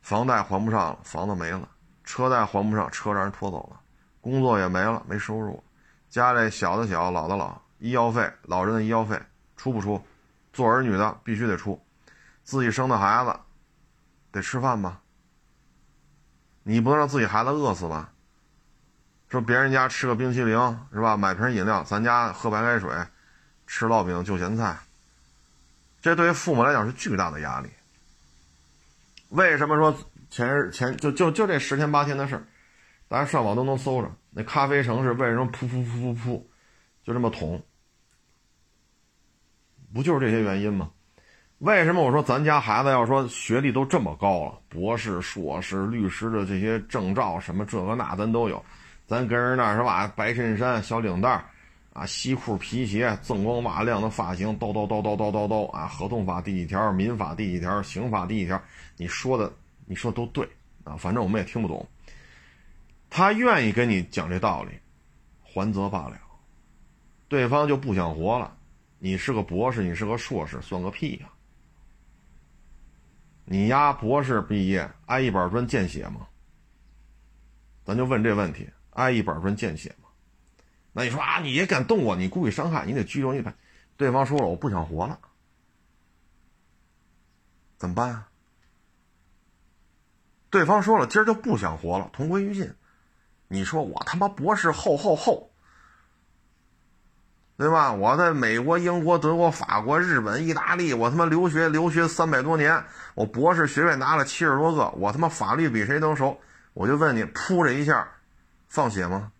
[0.00, 1.68] 房贷还不上了，房子没了；
[2.02, 3.78] 车贷还不上，车让人拖走了；
[4.20, 5.62] 工作也没了，没收入；
[6.08, 9.20] 家里小的小，老的老，医药费，老人的医药费
[9.56, 10.02] 出不出？
[10.52, 11.80] 做儿女的必须得出，
[12.42, 13.38] 自己生的孩子
[14.32, 15.00] 得吃饭吧。
[16.64, 18.12] 你不能让自己孩子饿死吧？
[19.28, 21.16] 说别人家吃个冰淇淋是吧？
[21.16, 22.90] 买瓶饮料，咱家喝白开水，
[23.66, 24.76] 吃烙饼就咸菜。
[26.00, 27.68] 这对于父母来讲是巨大的压力。
[29.28, 29.94] 为什么说
[30.30, 32.44] 前前就就就这十天八天的事儿，
[33.08, 34.10] 大家上网都能搜着。
[34.30, 36.42] 那咖啡城市为什么噗噗噗噗噗，
[37.04, 37.62] 就这么捅？
[39.92, 40.90] 不就是这些原因吗？
[41.58, 48.64] 为什么我说咱家孩子要说学历都这么高了，博士、硕士、律师的这些证照什么这个那咱都有，
[49.08, 50.06] 咱跟人那是吧？
[50.14, 51.42] 白衬衫、小领带
[51.94, 55.86] 啊，西裤、皮鞋，锃光瓦亮的发型，叨叨叨叨叨叨叨啊！
[55.86, 56.92] 合同法第几条？
[56.92, 57.82] 民法第几条？
[57.82, 58.62] 刑法第几条？
[58.98, 59.50] 你说的，
[59.86, 60.46] 你说的都对
[60.84, 61.88] 啊，反正我们也听不懂。
[63.08, 64.72] 他愿意跟你讲这道理，
[65.42, 66.20] 还则罢了。
[67.28, 68.54] 对方就不想活了，
[68.98, 71.30] 你是个博士，你是个硕士，算个屁呀！
[73.46, 76.26] 你丫博士毕业挨一板砖见血吗？
[77.82, 78.68] 咱就问这问题，
[78.98, 80.08] 挨一板砖见血吗？
[80.92, 82.16] 那你说啊，你也敢动我？
[82.16, 83.54] 你故意伤害，你得拘留一百。
[83.96, 85.18] 对方说了，我不想活了，
[87.76, 88.28] 怎么办啊？
[90.50, 92.74] 对方说了，今儿就不想活了，同归于尽。
[93.46, 95.50] 你说我他妈博士后后后，
[97.56, 97.92] 对吧？
[97.92, 102.84] 我在美国、英国、德国、法国、日本、意大利，我他妈留学留学三百多年，
[103.14, 106.40] 我博士学位拿了七十多个，我他妈法律比谁都熟。
[106.72, 108.08] 我就问你，扑这一下，
[108.68, 109.32] 放血吗？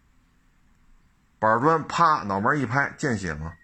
[1.39, 3.55] 板砖啪，脑门一拍，见血吗？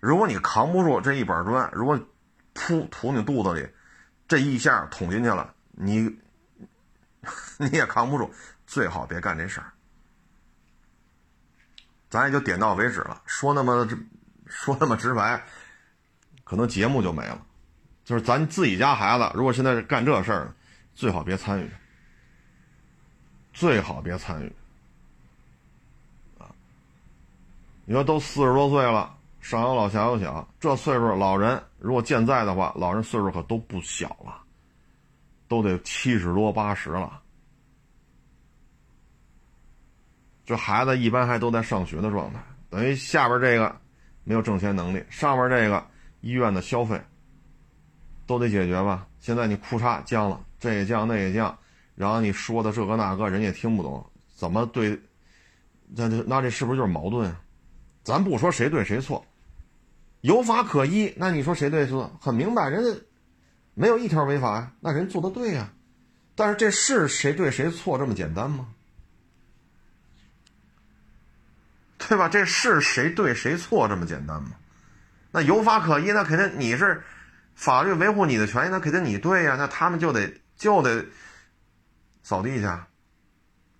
[0.00, 1.98] 如果你扛不住这一板砖，如果
[2.54, 3.68] 噗吐你肚子里，
[4.28, 6.18] 这一下捅进去了，你
[7.58, 8.30] 你也扛不住，
[8.66, 9.72] 最好别干这事儿。
[12.10, 13.88] 咱也就点到为止了，说那么
[14.46, 15.42] 说那么直白，
[16.44, 17.44] 可能节目就没了。
[18.04, 20.54] 就是咱自己家孩子，如果现在干这事儿，
[20.94, 21.70] 最好别参与，
[23.56, 24.52] 最好别参与。
[26.38, 26.44] 啊，
[27.86, 34.42] 你说都四十多岁了，上有老下有小，这岁数老人如果健在的话，老人岁数可都不小了，
[35.48, 37.22] 都得七十多八十了。
[40.44, 42.38] 这孩子一般还都在上学的状态，
[42.68, 43.74] 等于下边这个
[44.22, 45.82] 没有挣钱能力，上边这个
[46.20, 47.00] 医院的消费
[48.26, 49.08] 都得解决吧。
[49.18, 51.58] 现在你裤衩降了，这也降那也降，
[51.96, 55.00] 然后你说的这个那个，人也听不懂，怎么对？
[55.88, 57.34] 那这那这是不是就是矛盾？
[58.04, 59.26] 咱不说谁对谁错，
[60.20, 61.12] 有法可依。
[61.16, 62.16] 那你说谁对谁错？
[62.20, 63.00] 很明白，人家
[63.74, 65.72] 没有一条违法呀，那人做的对呀。
[66.34, 68.68] 但是这是谁对谁错这么简单吗？
[71.98, 72.28] 对吧？
[72.28, 74.50] 这是谁对谁错这么简单吗？
[75.32, 77.02] 那有法可依，那肯定你是
[77.54, 79.56] 法律维护你的权益，那肯定你对呀。
[79.56, 81.04] 那他们就得就得
[82.26, 82.68] 扫地去，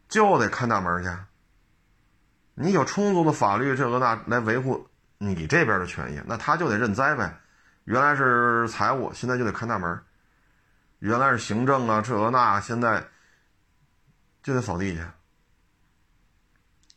[0.08, 1.10] 就得看大门去。
[2.54, 4.88] 你有充足的法律这个那来维护
[5.18, 7.40] 你这边的权益，那他就得认栽呗。
[7.82, 9.98] 原来是财务，现在就得看大门；
[11.00, 13.08] 原来是行政啊，这个那，现在
[14.44, 15.02] 就得扫地去。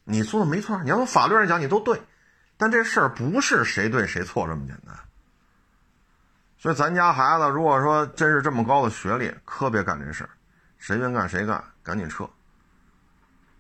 [0.04, 2.00] 你说的没错，你要从法律上讲，你都对，
[2.58, 4.96] 但这事儿不是谁对谁错这么简单。
[6.60, 10.30] 所以咱家孩子如果说真是这么高的学历，可别干这事儿，
[10.80, 12.28] 谁愿干谁干，赶紧撤。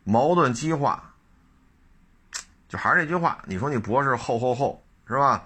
[0.03, 1.13] 矛盾激化，
[2.67, 5.43] 就还是那句话，你说你博士厚厚厚是吧？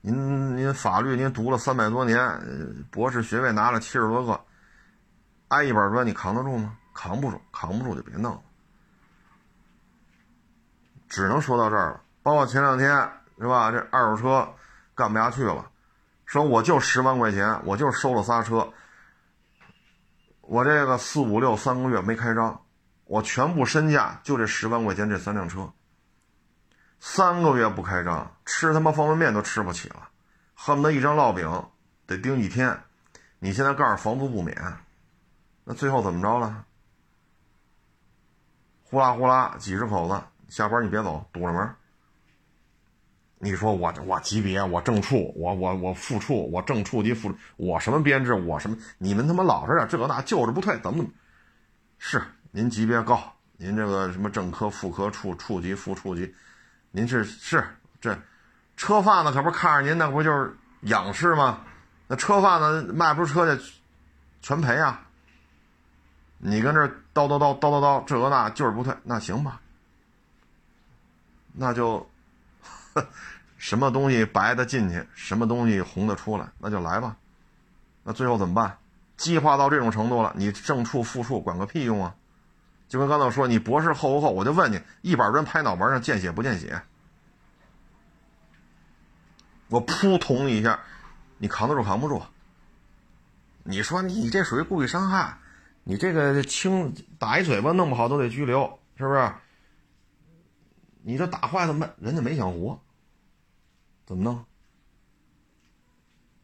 [0.00, 2.18] 您您法律您读了三百多年，
[2.90, 4.40] 博士学位拿了七十多个，
[5.46, 6.76] 挨一板砖你扛得住吗？
[6.92, 8.40] 扛不住，扛不住就别弄了。
[11.08, 12.00] 只能说到这儿了。
[12.22, 12.90] 包括前两天
[13.38, 13.70] 是吧？
[13.70, 14.54] 这二手车
[14.94, 15.70] 干不下去了，
[16.24, 18.72] 说我就十万块钱，我就收了仨车，
[20.42, 22.60] 我这个四五六三个月没开张，
[23.04, 25.72] 我全部身价就这十万块钱这三辆车，
[27.00, 30.08] 三个月不开张，吃他妈方便面都吃不起了，
[30.54, 31.64] 恨不得一张烙饼
[32.06, 32.78] 得盯一天。
[33.38, 34.56] 你现在告诉房租不免，
[35.64, 36.64] 那最后怎么着了？
[38.82, 40.22] 呼啦呼啦几十口子。
[40.48, 41.74] 下班你别走，堵着门。
[43.44, 51.10] 你说我我级别我正处我我我副处我正处级副我什么编制我什么你们他妈老实点这个那就是不退怎么怎么？
[51.98, 52.22] 是
[52.52, 56.32] 您级别高，您这个什么正科副科处处级副处级，
[56.92, 57.64] 您是是
[58.00, 58.16] 这
[58.76, 61.64] 车贩子可不是看着您那不就是仰视吗？
[62.06, 63.72] 那车贩子卖不出车去，
[64.40, 65.04] 全赔啊！
[66.38, 69.60] 你跟这叨叨叨叨叨叨这个那就是不退，那行吧。
[71.52, 72.08] 那就，
[73.62, 77.16] 什么东西白的进去，什么东西红的出来，那就来吧。
[78.02, 78.76] 那最后怎么办？
[79.16, 82.16] 激化到这种程度了，你正处副处管个屁用啊！
[82.88, 84.32] 就跟刚才我说，你博士厚不厚？
[84.32, 86.82] 我就问你，一板砖拍脑门上见血不见血？
[89.68, 90.80] 我扑捅你一下，
[91.38, 92.20] 你扛得住扛不住？
[93.62, 95.38] 你说你这属于故意伤害，
[95.84, 99.32] 你这个轻打一嘴巴弄不好都得拘留，是不是？
[101.02, 101.88] 你这打坏了没？
[102.00, 102.80] 人家没想活，
[104.12, 104.44] 怎么弄？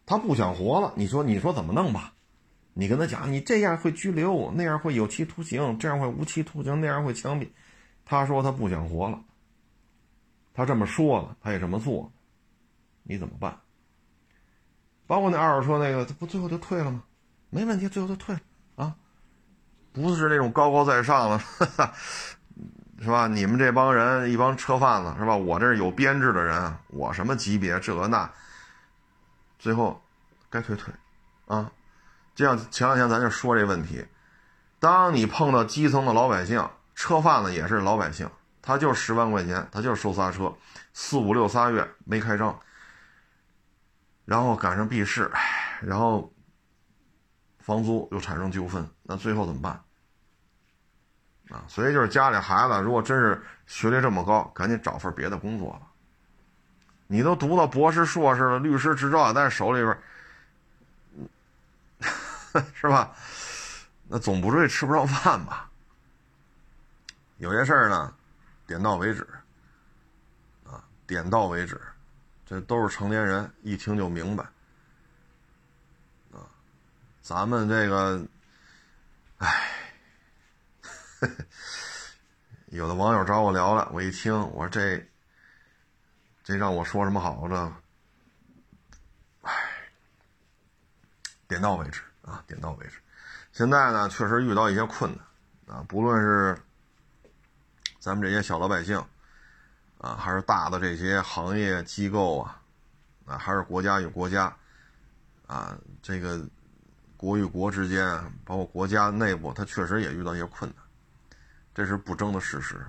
[0.06, 2.14] 他不想活了，你说你说怎么弄吧？
[2.72, 7.46] 你跟他讲，你这样会拘留，那样会有期徒刑，这样会无期徒刑，那样会枪毙。
[8.06, 9.20] 他说他不想活了，
[10.54, 12.10] 他这么说了，他也这么做，
[13.02, 13.60] 你怎么办？
[15.06, 17.04] 包括那二手车那个，他不最后就退了吗？
[17.50, 18.40] 没问题，最后就退了
[18.76, 18.96] 啊，
[19.92, 21.40] 不是那种高高在上的。
[23.00, 23.28] 是吧？
[23.28, 25.36] 你们这帮人一帮车贩子是吧？
[25.36, 28.28] 我这是有编制的人，我什么级别这那，
[29.58, 30.02] 最后
[30.50, 30.92] 该退退，
[31.46, 31.70] 啊，
[32.34, 34.04] 就像前两天咱就说这问题，
[34.80, 38.28] 当你碰到基层的老百姓，车贩子也是老百姓，
[38.60, 40.52] 他就十万块钱，他就是收仨车，
[40.92, 42.58] 四五六仨月没开张，
[44.24, 45.30] 然后赶上闭市，
[45.80, 46.32] 然后
[47.60, 49.80] 房租又产生纠纷，那最后怎么办？
[51.50, 55.82] 啊，所以就是家里孩子如果真是学历这么高，赶紧找份别的工作吧，
[57.06, 59.98] 你都读到博士、硕士了，律师执照也在手里边，
[62.74, 63.14] 是吧？
[64.08, 65.68] 那总不至于吃不上饭吧？
[67.36, 68.12] 有些事儿呢，
[68.66, 69.26] 点到为止，
[70.66, 71.80] 啊，点到为止，
[72.44, 74.44] 这都是成年人，一听就明白，
[76.32, 76.44] 啊，
[77.22, 78.20] 咱们这个，
[79.38, 79.87] 唉，
[82.66, 85.06] 有的网友找我聊了，我一听，我说这。
[86.44, 87.46] 这让我说什么好？
[87.46, 87.76] 呢，
[89.42, 89.52] 唉，
[91.46, 92.94] 点到为止啊，点到为止。
[93.52, 95.14] 现在呢，确实遇到一些困
[95.66, 96.58] 难啊，不论是
[97.98, 98.96] 咱们这些小老百姓
[99.98, 102.62] 啊，还是大的这些行业机构啊，
[103.26, 104.56] 啊，还是国家与国家
[105.46, 106.42] 啊，这个
[107.14, 108.06] 国与国之间，
[108.42, 110.82] 包括国家内部，它确实也遇到一些困难，
[111.78, 112.84] 这是不争的事实。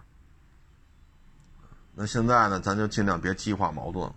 [1.94, 4.16] 那现在呢，咱就尽量别激化矛盾了。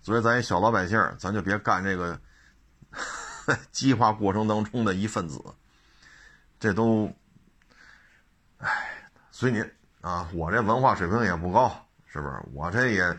[0.00, 2.18] 所以，咱一小老百姓，咱就别干这个
[3.70, 5.38] 激化过程当中的一份子。
[6.58, 7.14] 这都，
[8.56, 11.70] 唉，随您啊，我这文化水平也不高，
[12.06, 12.42] 是不是？
[12.54, 13.18] 我这也，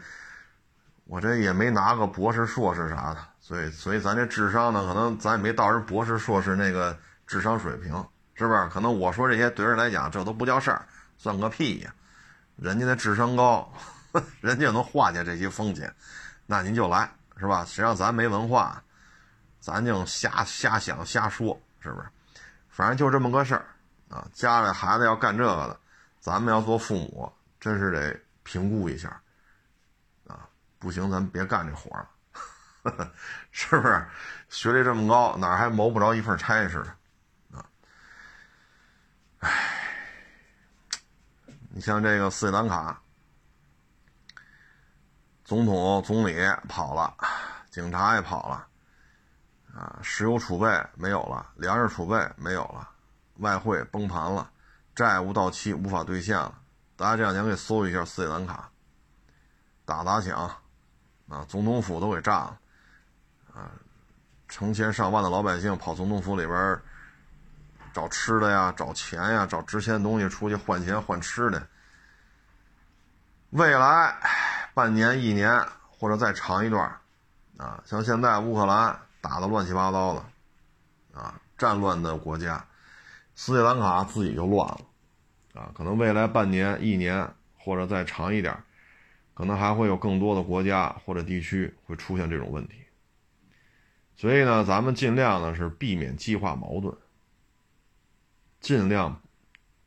[1.05, 6.97] 我这也没拿个博士、硕士啥的，所以，所以咱这智商呢，可能咱也没到人博士、硕士那个
[7.27, 8.03] 智商水平，
[8.39, 8.69] 是不是？
[8.69, 10.85] 可能我说这些对人来讲，这都不叫事儿，
[11.17, 11.93] 算个屁呀！
[12.55, 13.69] 人家的智商高，
[14.39, 15.93] 人家能化解这些风险，
[16.45, 17.65] 那您就来，是吧？
[17.65, 18.81] 谁让咱没文化，
[19.59, 22.07] 咱就瞎瞎想瞎说，是不是？
[22.69, 23.65] 反正就这么个事儿
[24.07, 24.25] 啊。
[24.31, 25.77] 家里孩子要干这个的，
[26.21, 27.29] 咱们要做父母，
[27.59, 29.09] 真是得评估一下
[30.27, 30.47] 啊。
[30.79, 33.11] 不行，咱别干这活了，
[33.51, 34.05] 是不是？
[34.47, 36.93] 学历这么高，哪还谋不着一份差事呢？
[39.39, 39.75] 唉。
[41.71, 42.99] 你像这个斯里兰卡，
[45.45, 46.35] 总统、总理
[46.67, 47.15] 跑了，
[47.69, 48.67] 警察也跑了，
[49.73, 52.89] 啊，石油储备没有了，粮食储备没有了，
[53.37, 54.51] 外汇崩盘了，
[54.95, 56.59] 债务到期无法兑现了。
[56.97, 58.69] 大家这两天可以搜一下斯里兰卡，
[59.85, 60.47] 打砸抢，
[61.29, 62.59] 啊，总统府都给炸了，
[63.53, 63.71] 啊，
[64.49, 66.81] 成千上万的老百姓跑总统府里边。
[67.99, 71.67] 找吃的呀，找钱呀，找值钱的东西出去换钱换吃的。
[73.49, 74.15] 未来
[74.73, 76.89] 半年、一年或者再长一段，
[77.57, 82.65] 啊，像现在乌克兰打的乱七八糟的，啊，战乱的国家，
[83.35, 84.79] 斯里兰卡自己就乱了，
[85.55, 88.57] 啊，可能未来半年、一年或者再长一点，
[89.33, 92.75] 可能还会有更多的国家或者地区会出现这种问题。
[94.15, 96.95] 所以呢，咱们尽量呢是避免激化矛盾。
[98.59, 99.21] 尽量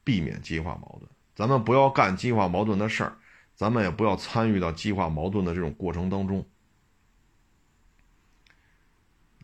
[0.04, 3.16] 避免激化矛盾，咱们不要干激化矛盾的事儿，
[3.54, 6.44] 咱们也不要参与到激化矛盾的这种过程当中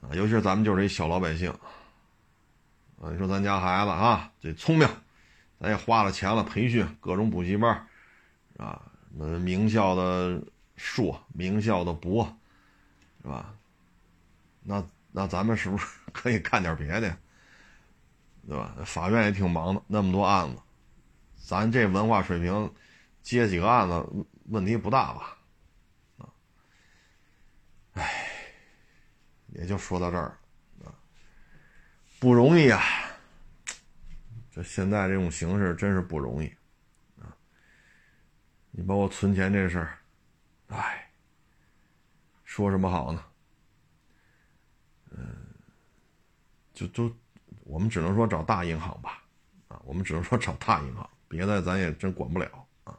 [0.00, 0.10] 啊。
[0.12, 1.50] 尤其是咱们就是一小老百姓
[3.00, 4.88] 啊，你说咱家孩子啊，这聪明，
[5.60, 7.86] 咱也花了钱了，培训各种补习班
[8.56, 10.42] 啊，什么名校的
[10.76, 12.36] 硕，名校的博，
[13.22, 13.54] 是吧？
[14.62, 17.06] 那那咱们是不是 可以干点别的？
[17.06, 17.18] 呀
[18.48, 18.74] 对吧？
[18.86, 20.62] 法院也挺忙的，那么多案子，
[21.36, 22.74] 咱这文化水平，
[23.22, 25.36] 接几个案子问题不大吧？
[26.16, 26.32] 啊，
[27.92, 28.26] 唉，
[29.48, 30.38] 也就说到这儿
[30.82, 30.88] 啊，
[32.18, 32.80] 不容易啊，
[34.50, 36.46] 这现在这种形势真是不容易
[37.20, 37.28] 啊。
[38.70, 39.98] 你包括存钱这事儿，
[40.68, 41.12] 唉，
[42.44, 43.22] 说什么好呢？
[45.10, 45.36] 嗯，
[46.72, 47.14] 就都。
[47.68, 49.22] 我们只能说找大银行吧，
[49.68, 52.98] 啊，我们只能说找大银行，别的咱也真管不了啊。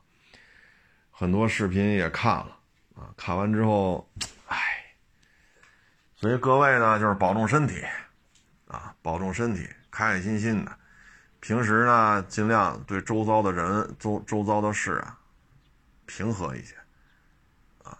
[1.09, 2.55] 很多视频也看了，
[2.95, 4.07] 啊，看完之后，
[4.45, 4.95] 唉，
[6.15, 7.83] 所以各位呢，就是保重身体，
[8.67, 10.77] 啊，保重身体，开开心心的。
[11.39, 15.19] 平时呢，尽量对周遭的人、周周遭的事啊，
[16.05, 16.75] 平和一些，
[17.83, 17.97] 啊，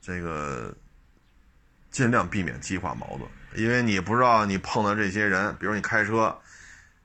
[0.00, 0.72] 这个
[1.90, 3.28] 尽量避免激化矛盾。
[3.54, 6.38] 因为你不知道你碰到这些人，比如你开车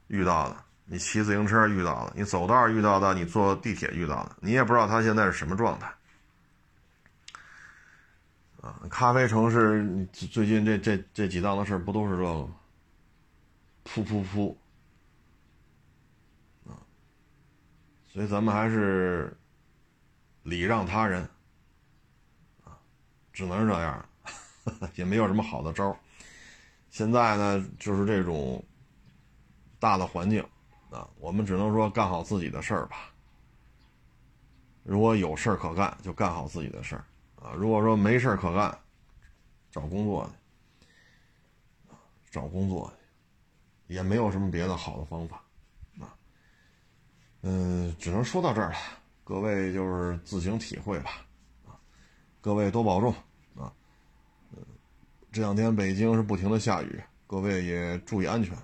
[0.07, 5.91] 遇到的，你骑自行车遇到的，你走道遇到的，你坐地铁遇到的，你也不知道他现在是什么状态。
[8.61, 12.55] 啊，咖啡城市最近这这这几档的事不都是这个吗？
[13.85, 14.55] 噗噗噗！
[16.69, 16.79] 啊，
[18.11, 19.35] 所以咱们还是
[20.43, 21.27] 礼让他人，
[22.63, 22.77] 啊，
[23.33, 24.05] 只能是这样，
[24.95, 25.97] 也没有什么好的招儿。
[26.93, 28.63] 现在呢，就是这种
[29.79, 30.45] 大的环境
[30.91, 33.11] 啊，我们只能说干好自己的事儿吧。
[34.83, 37.03] 如果有事儿可干，就干好自己的事儿
[37.35, 37.51] 啊。
[37.57, 38.77] 如果说没事儿可干，
[39.71, 40.29] 找工作
[41.89, 41.95] 去，
[42.29, 42.93] 找工作
[43.87, 45.41] 去，也没有什么别的好的方法
[45.99, 46.13] 啊。
[47.41, 48.77] 嗯，只能说到这儿了，
[49.23, 51.25] 各位就是自行体会吧。
[52.39, 53.11] 各位多保重。
[55.33, 58.55] 这两天北京是不停的下雨，各位也注意安全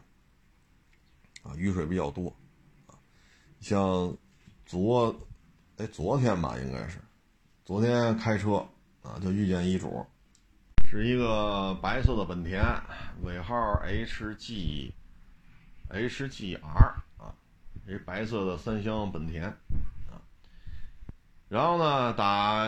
[1.41, 1.55] 啊。
[1.57, 2.31] 雨水比较多，
[3.59, 4.15] 像
[4.67, 5.19] 昨。
[5.77, 6.99] 哎，昨天吧，应该是，
[7.63, 8.57] 昨天开车
[9.01, 10.05] 啊，就遇见一主，
[10.85, 12.61] 是一个白色的本田，
[13.23, 13.55] 尾号
[13.85, 14.91] HG，HGR
[17.17, 17.33] 啊，
[17.87, 20.21] 一白色的三厢本田啊。
[21.47, 22.67] 然后呢，打，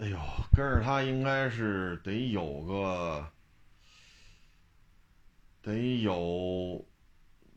[0.00, 0.18] 哎呦，
[0.54, 3.22] 跟着他应该是得有个，
[5.60, 6.82] 得有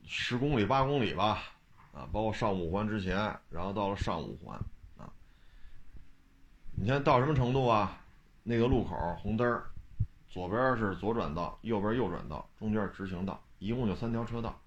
[0.06, 1.42] 十公里八公里吧。
[1.94, 3.16] 啊，包括上五环之前，
[3.50, 4.60] 然后到了上五环，
[4.98, 5.08] 啊，
[6.76, 7.98] 你看到什么程度啊？
[8.44, 9.62] 那个路口红灯，
[10.28, 14.60] 左边是左转道，右边右转道，中间直行道，一共就三条车道。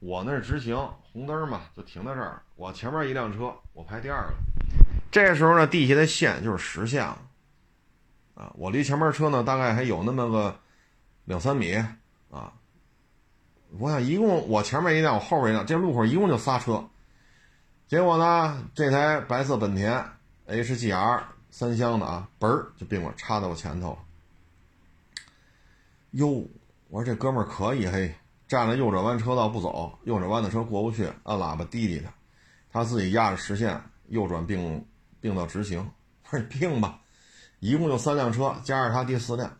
[0.00, 0.76] 我那是直行，
[1.12, 2.42] 红灯嘛，就停在这儿。
[2.56, 4.34] 我前面一辆车，我排第二个。
[5.16, 7.18] 这时候呢，地下的线就是实线了，
[8.34, 10.60] 啊，我离前面车呢大概还有那么个
[11.24, 11.74] 两三米，
[12.30, 12.52] 啊。
[13.78, 16.86] 我想一共我前面一辆，我后边一辆，这路口一共就仨车。
[17.88, 20.04] 结果呢，这台白色本田
[20.48, 23.98] HGR 三厢的啊，嘣儿就并我插在我前头了。
[26.10, 26.46] 哟，
[26.90, 28.14] 我说这哥们儿可以嘿，
[28.46, 32.12] 占了右转弯车道不走，右转弯的车过不去，按喇叭滴滴他，
[32.70, 34.84] 他自己压着实线右转并
[35.26, 35.90] 并到直行。
[36.22, 37.00] 我说你并吧，
[37.58, 39.58] 一共就三辆车，加上他第四辆。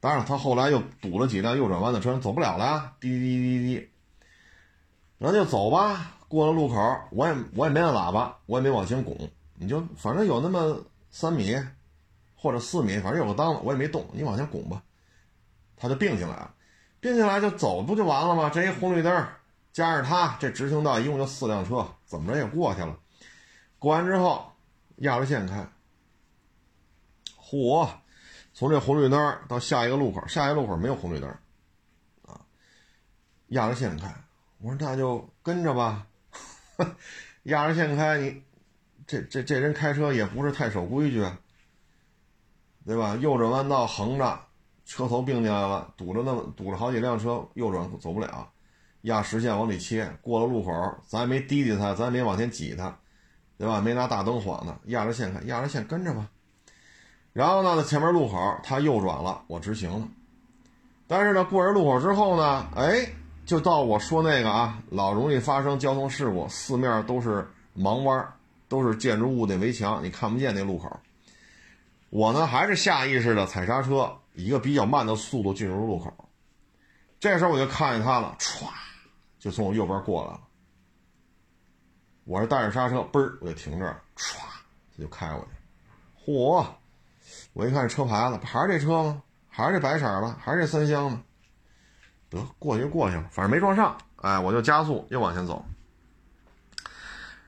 [0.00, 3.90] 当然，他后来又堵了几辆右转弯的车，走不了了，滴滴滴滴滴，
[5.18, 6.12] 然后就走吧。
[6.26, 6.74] 过了路口，
[7.10, 11.54] 我也我也没按喇叭，我也没往前拱，你就反正有那么三米
[12.34, 14.82] 或者四米，反正有个档子，我也没动，你往前拱吧。
[15.76, 16.54] 他就并进来了，
[16.98, 18.48] 并进来就走不就完了吗？
[18.48, 19.26] 这一红绿灯，
[19.72, 22.98] 加上他这直行道一共就四辆车，怎么着也过去了。
[23.78, 24.52] 过完之后，
[24.96, 25.66] 压着线开，
[27.38, 27.88] 嚯！
[28.52, 31.28] 从这红绿灯到下一个路口，下一个路口没有红绿灯，
[32.22, 32.40] 啊，
[33.48, 34.14] 压着线开。
[34.58, 36.06] 我说那就跟着吧，
[37.42, 38.18] 压着线开。
[38.18, 38.42] 你
[39.06, 41.26] 这这这人开车也不是太守规矩，
[42.86, 43.16] 对吧？
[43.16, 44.40] 右转弯道横着，
[44.86, 48.48] 车头并进来了，堵着那么堵了好几辆车，右转走不了，
[49.02, 50.08] 压实线往里切。
[50.22, 50.72] 过了路口，
[51.06, 52.96] 咱也没滴滴他，咱也没往前挤他，
[53.56, 53.80] 对吧？
[53.80, 56.28] 没拿大灯晃呢，压着线开，压着线跟着吧。
[57.32, 60.08] 然后呢，在前面路口，他右转了，我直行了。
[61.06, 63.06] 但是呢，过人路口之后呢，哎，
[63.44, 67.46] 就到我说那个啊，老容易发生交通事故，四面都是
[67.76, 68.26] 盲弯，
[68.68, 71.00] 都是建筑物的围墙，你看不见那路口。
[72.10, 76.12] 我呢，还是下意识的踩刹车，一个比较慢的速度进入路口。
[77.18, 78.66] 这时候我就看见他了，歘，
[79.38, 80.40] 就从我右边过来了。
[82.24, 84.36] 我是带着刹车，嘣儿，我就停这儿，歘，
[84.96, 86.64] 他就开过去，嚯！
[87.52, 89.22] 我一看车牌子，还是这车吗？
[89.48, 90.34] 还是这白色的？
[90.40, 91.18] 还是这三厢的？
[92.30, 93.96] 得过去就过去了，反正没撞上。
[94.16, 95.64] 哎，我就加速又往前走。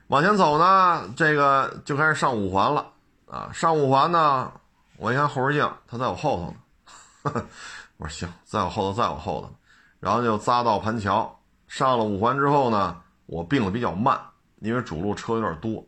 [0.07, 2.93] 往前走呢，这个就开始上五环了
[3.27, 3.49] 啊！
[3.53, 4.53] 上五环呢，
[4.97, 7.45] 我一看后视镜，他在我后头呢。
[7.97, 9.51] 我说行，在我后头，在我后头。
[9.99, 14.17] 然后就匝道盘桥，上了五环之后呢，我并的比较慢，
[14.59, 15.85] 因为主路车有点多。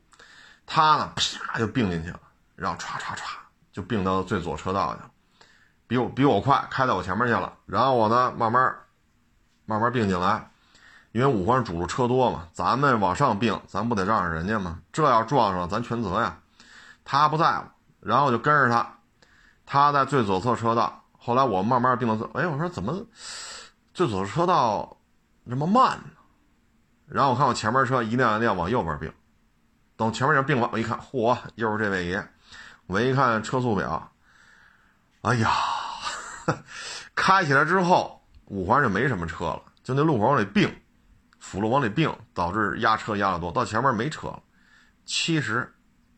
[0.66, 2.20] 他呢，啪就并进去了，
[2.56, 3.24] 然后唰唰唰。
[3.72, 5.12] 就并到最左车道去了，
[5.88, 7.54] 比我比我快，开到我前面去了。
[7.68, 8.76] 然后我呢，慢慢
[9.66, 10.50] 慢慢并进来，
[11.12, 14.80] 因为五环主路车多嘛，咱们往上并，咱不得让着人家吗？
[14.92, 16.40] 这要撞上，咱全责呀。
[17.06, 17.66] 他不在乎，
[18.00, 18.98] 然后我就跟着他，
[19.66, 21.04] 他在最左侧车道。
[21.18, 23.06] 后来我慢慢并到最，哎，我说怎么
[23.94, 24.98] 最左车道
[25.48, 26.04] 这么慢呢？
[27.12, 29.12] 然后我看我前面车一辆一辆往右边并，
[29.98, 32.24] 等前面人并完，我一看，嚯，又是这位爷。
[32.86, 34.12] 我一看车速表，
[35.22, 35.52] 哎呀，
[37.16, 40.72] 开起来之后五环就没什么车了，就那路口往里并，
[41.40, 44.42] 辅路往里并，导致压车压的多，到前面没车了，
[45.06, 45.72] 七十，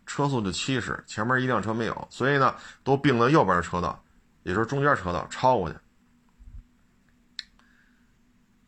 [0.06, 4.02] 车速就七十，前面一辆车没有，所以呢都并到右边车道，
[4.44, 5.78] 也就是中间车道超过去。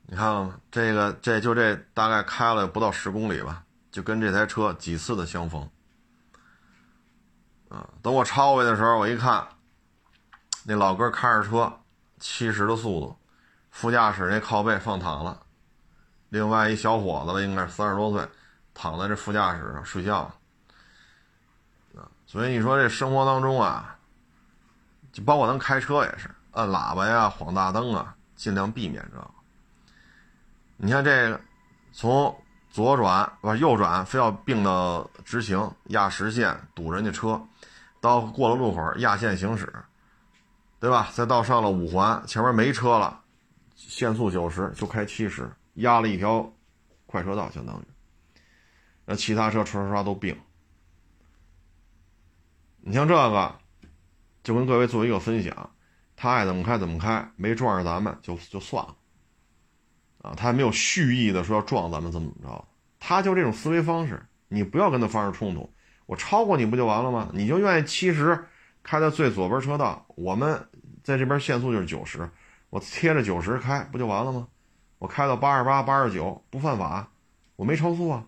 [0.06, 5.70] 你看了吗这个，这就这大概开了不到十公里吧，就跟这台车几次的相逢。
[7.70, 7.90] 啊！
[8.04, 9.48] 等我超过去的时候，我一看，
[10.66, 11.80] 那老哥开着车，
[12.20, 13.18] 七十的速度，
[13.72, 15.42] 副驾驶那靠背放躺了，
[16.30, 18.28] 另外一小伙子了，应该是三十多岁，
[18.76, 20.32] 躺在这副驾驶上睡觉。
[22.28, 23.96] 所以你说这生活当中啊，
[25.12, 29.28] 就包括咱开车也是，按喇叭呀、晃大灯啊，尽量避免这个。
[30.86, 31.40] 你看这个，
[31.94, 32.38] 从
[32.70, 37.42] 左转不右转，非要并到直行压实线堵人家车，
[38.02, 39.74] 到过了路口压线行驶，
[40.82, 41.08] 对吧？
[41.14, 43.18] 再到上了五环，前面没车了，
[43.78, 46.52] 限速九十就开七十，压了一条
[47.06, 47.84] 快车道，相当于。
[49.06, 50.38] 那其他车刷刷刷都并。
[52.82, 53.56] 你像这个，
[54.44, 55.70] 就跟各位做一个分享，
[56.18, 58.94] 他爱怎么开怎么开，没撞上咱们就就算了。
[60.24, 62.66] 啊，他还没有蓄意的说要撞咱们怎么怎么着，
[62.98, 65.70] 他就这种思维方式，你不要跟他发生冲突，
[66.06, 67.30] 我超过你不就完了吗？
[67.34, 68.48] 你就愿意七十
[68.82, 70.66] 开到最左边车道，我们
[71.04, 72.30] 在这边限速就是九十，
[72.70, 74.48] 我贴着九十开不就完了吗？
[74.98, 77.12] 我开到八十八、八十九不犯法，
[77.58, 78.26] 我没超速啊，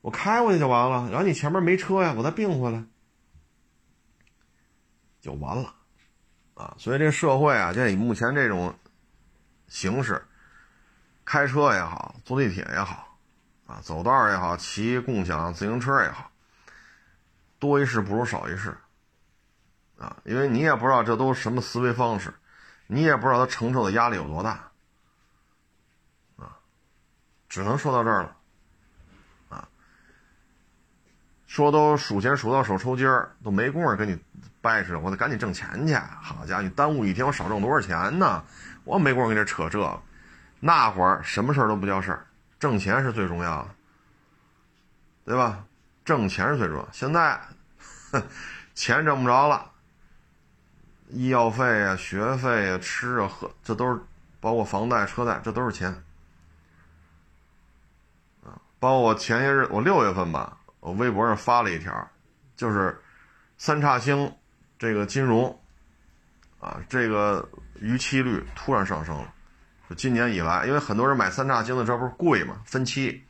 [0.00, 1.08] 我开过去就完了。
[1.12, 2.82] 然后你前面没车呀，我再并回来
[5.20, 5.72] 就完了，
[6.54, 8.74] 啊，所以这社会啊，就以目前这种
[9.68, 10.20] 形式。
[11.24, 13.16] 开车也好，坐地铁也好，
[13.66, 16.30] 啊，走道也好，骑共享自行车也好，
[17.58, 18.76] 多一事不如少一事，
[19.98, 22.34] 啊，因为你也不知道这都什么思维方式，
[22.88, 24.68] 你也不知道他承受的压力有多大，
[26.36, 26.58] 啊，
[27.48, 28.36] 只能说到这儿了，
[29.48, 29.68] 啊，
[31.46, 34.18] 说都数钱数到手抽筋儿，都没工夫跟你
[34.60, 38.44] 掰扯，我得赶紧挣钱去，好家伙，你耽误一天我少挣多少钱呢？
[38.84, 40.02] 我没工夫跟你扯这个。
[40.64, 42.24] 那会儿什么事儿都不叫事儿，
[42.60, 43.70] 挣钱是最重要的，
[45.24, 45.64] 对吧？
[46.04, 46.88] 挣钱是最重要。
[46.92, 47.40] 现在，
[48.72, 49.72] 钱挣不着了，
[51.08, 54.00] 医药费啊、学费啊、吃啊、喝，这都是
[54.38, 55.90] 包括房贷、车贷，这都是钱
[58.44, 58.54] 啊。
[58.78, 62.08] 包括我前些日，我六月份吧，我微博上发了一条，
[62.54, 62.96] 就是
[63.58, 64.32] 三叉星
[64.78, 65.60] 这个金融
[66.60, 67.48] 啊，这个
[67.80, 69.31] 逾期率突然上升了。
[69.94, 73.24] 今年以来，因为很多人买三叉星的车不是贵嘛，分期，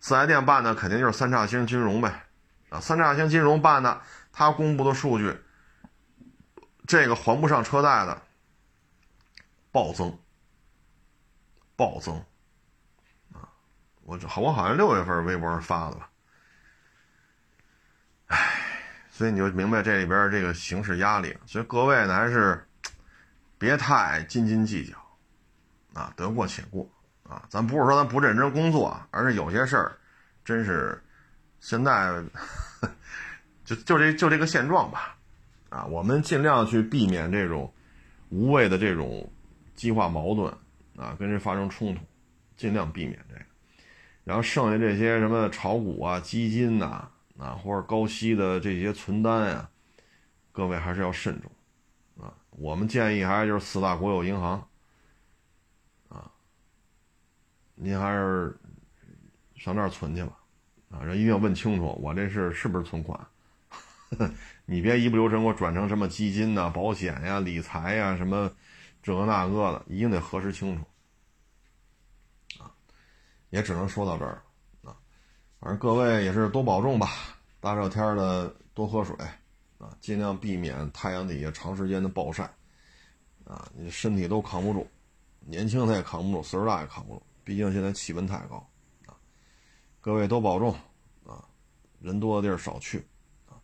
[0.00, 2.26] 四 S 店办的肯定就是三叉星金融呗，
[2.68, 4.00] 啊，三叉星金融办的，
[4.32, 5.36] 他公布的数据，
[6.86, 8.22] 这个还不上车贷的
[9.72, 10.18] 暴增，
[11.76, 12.16] 暴增，
[13.32, 13.48] 啊，
[14.02, 16.10] 我我好像六月份微博上发的吧，
[18.26, 18.38] 唉，
[19.10, 22.68] 所以你就明白这里边这个形势压力，所以各位呢还是
[23.58, 25.05] 别太斤斤计较。
[25.96, 26.86] 啊，得过且过
[27.22, 27.42] 啊！
[27.48, 29.96] 咱不是说咱不认真工作，而是有些事儿，
[30.44, 31.02] 真是
[31.58, 32.22] 现在
[33.64, 35.16] 就就这就这个现状吧。
[35.70, 37.72] 啊，我们尽量去避免这种
[38.28, 39.26] 无谓的这种
[39.74, 40.52] 激化矛盾
[40.96, 42.02] 啊，跟人发生冲突，
[42.58, 43.40] 尽量避免这个。
[44.22, 49.68] 然后剩下这些什么炒股啊、基金呐啊，或者高息的这些存单呀，
[50.52, 51.50] 各位还是要慎重
[52.22, 52.34] 啊。
[52.50, 54.65] 我们建议还是就是四大国有银行。
[57.76, 58.58] 您还是
[59.54, 60.38] 上那儿存去吧，
[60.90, 63.18] 啊，人一定要问清楚，我这是是不是存款？
[64.64, 68.50] 你别一不留神给我转成什么基金呐、保险呀、理财呀什么
[69.02, 70.84] 这个那个的，一定得核实清楚。
[72.62, 72.72] 啊，
[73.50, 74.42] 也只能说到这儿
[74.82, 74.96] 啊，
[75.60, 77.08] 反正各位也是多保重吧，
[77.60, 79.14] 大热天的多喝水
[79.78, 82.44] 啊，尽量避免太阳底下长时间的暴晒
[83.44, 84.88] 啊，你身体都扛不住，
[85.40, 87.22] 年轻他也扛不住，岁数大也扛不住。
[87.46, 88.56] 毕竟现在气温太高，
[89.06, 89.14] 啊，
[90.00, 90.74] 各位多保重，
[91.24, 91.48] 啊，
[92.00, 93.06] 人多的地儿少去，
[93.48, 93.54] 啊，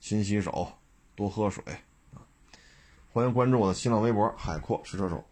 [0.00, 0.66] 勤洗手，
[1.14, 1.62] 多喝水，
[2.14, 2.24] 啊，
[3.12, 5.22] 欢迎关注我的新浪微博“海阔试车手”。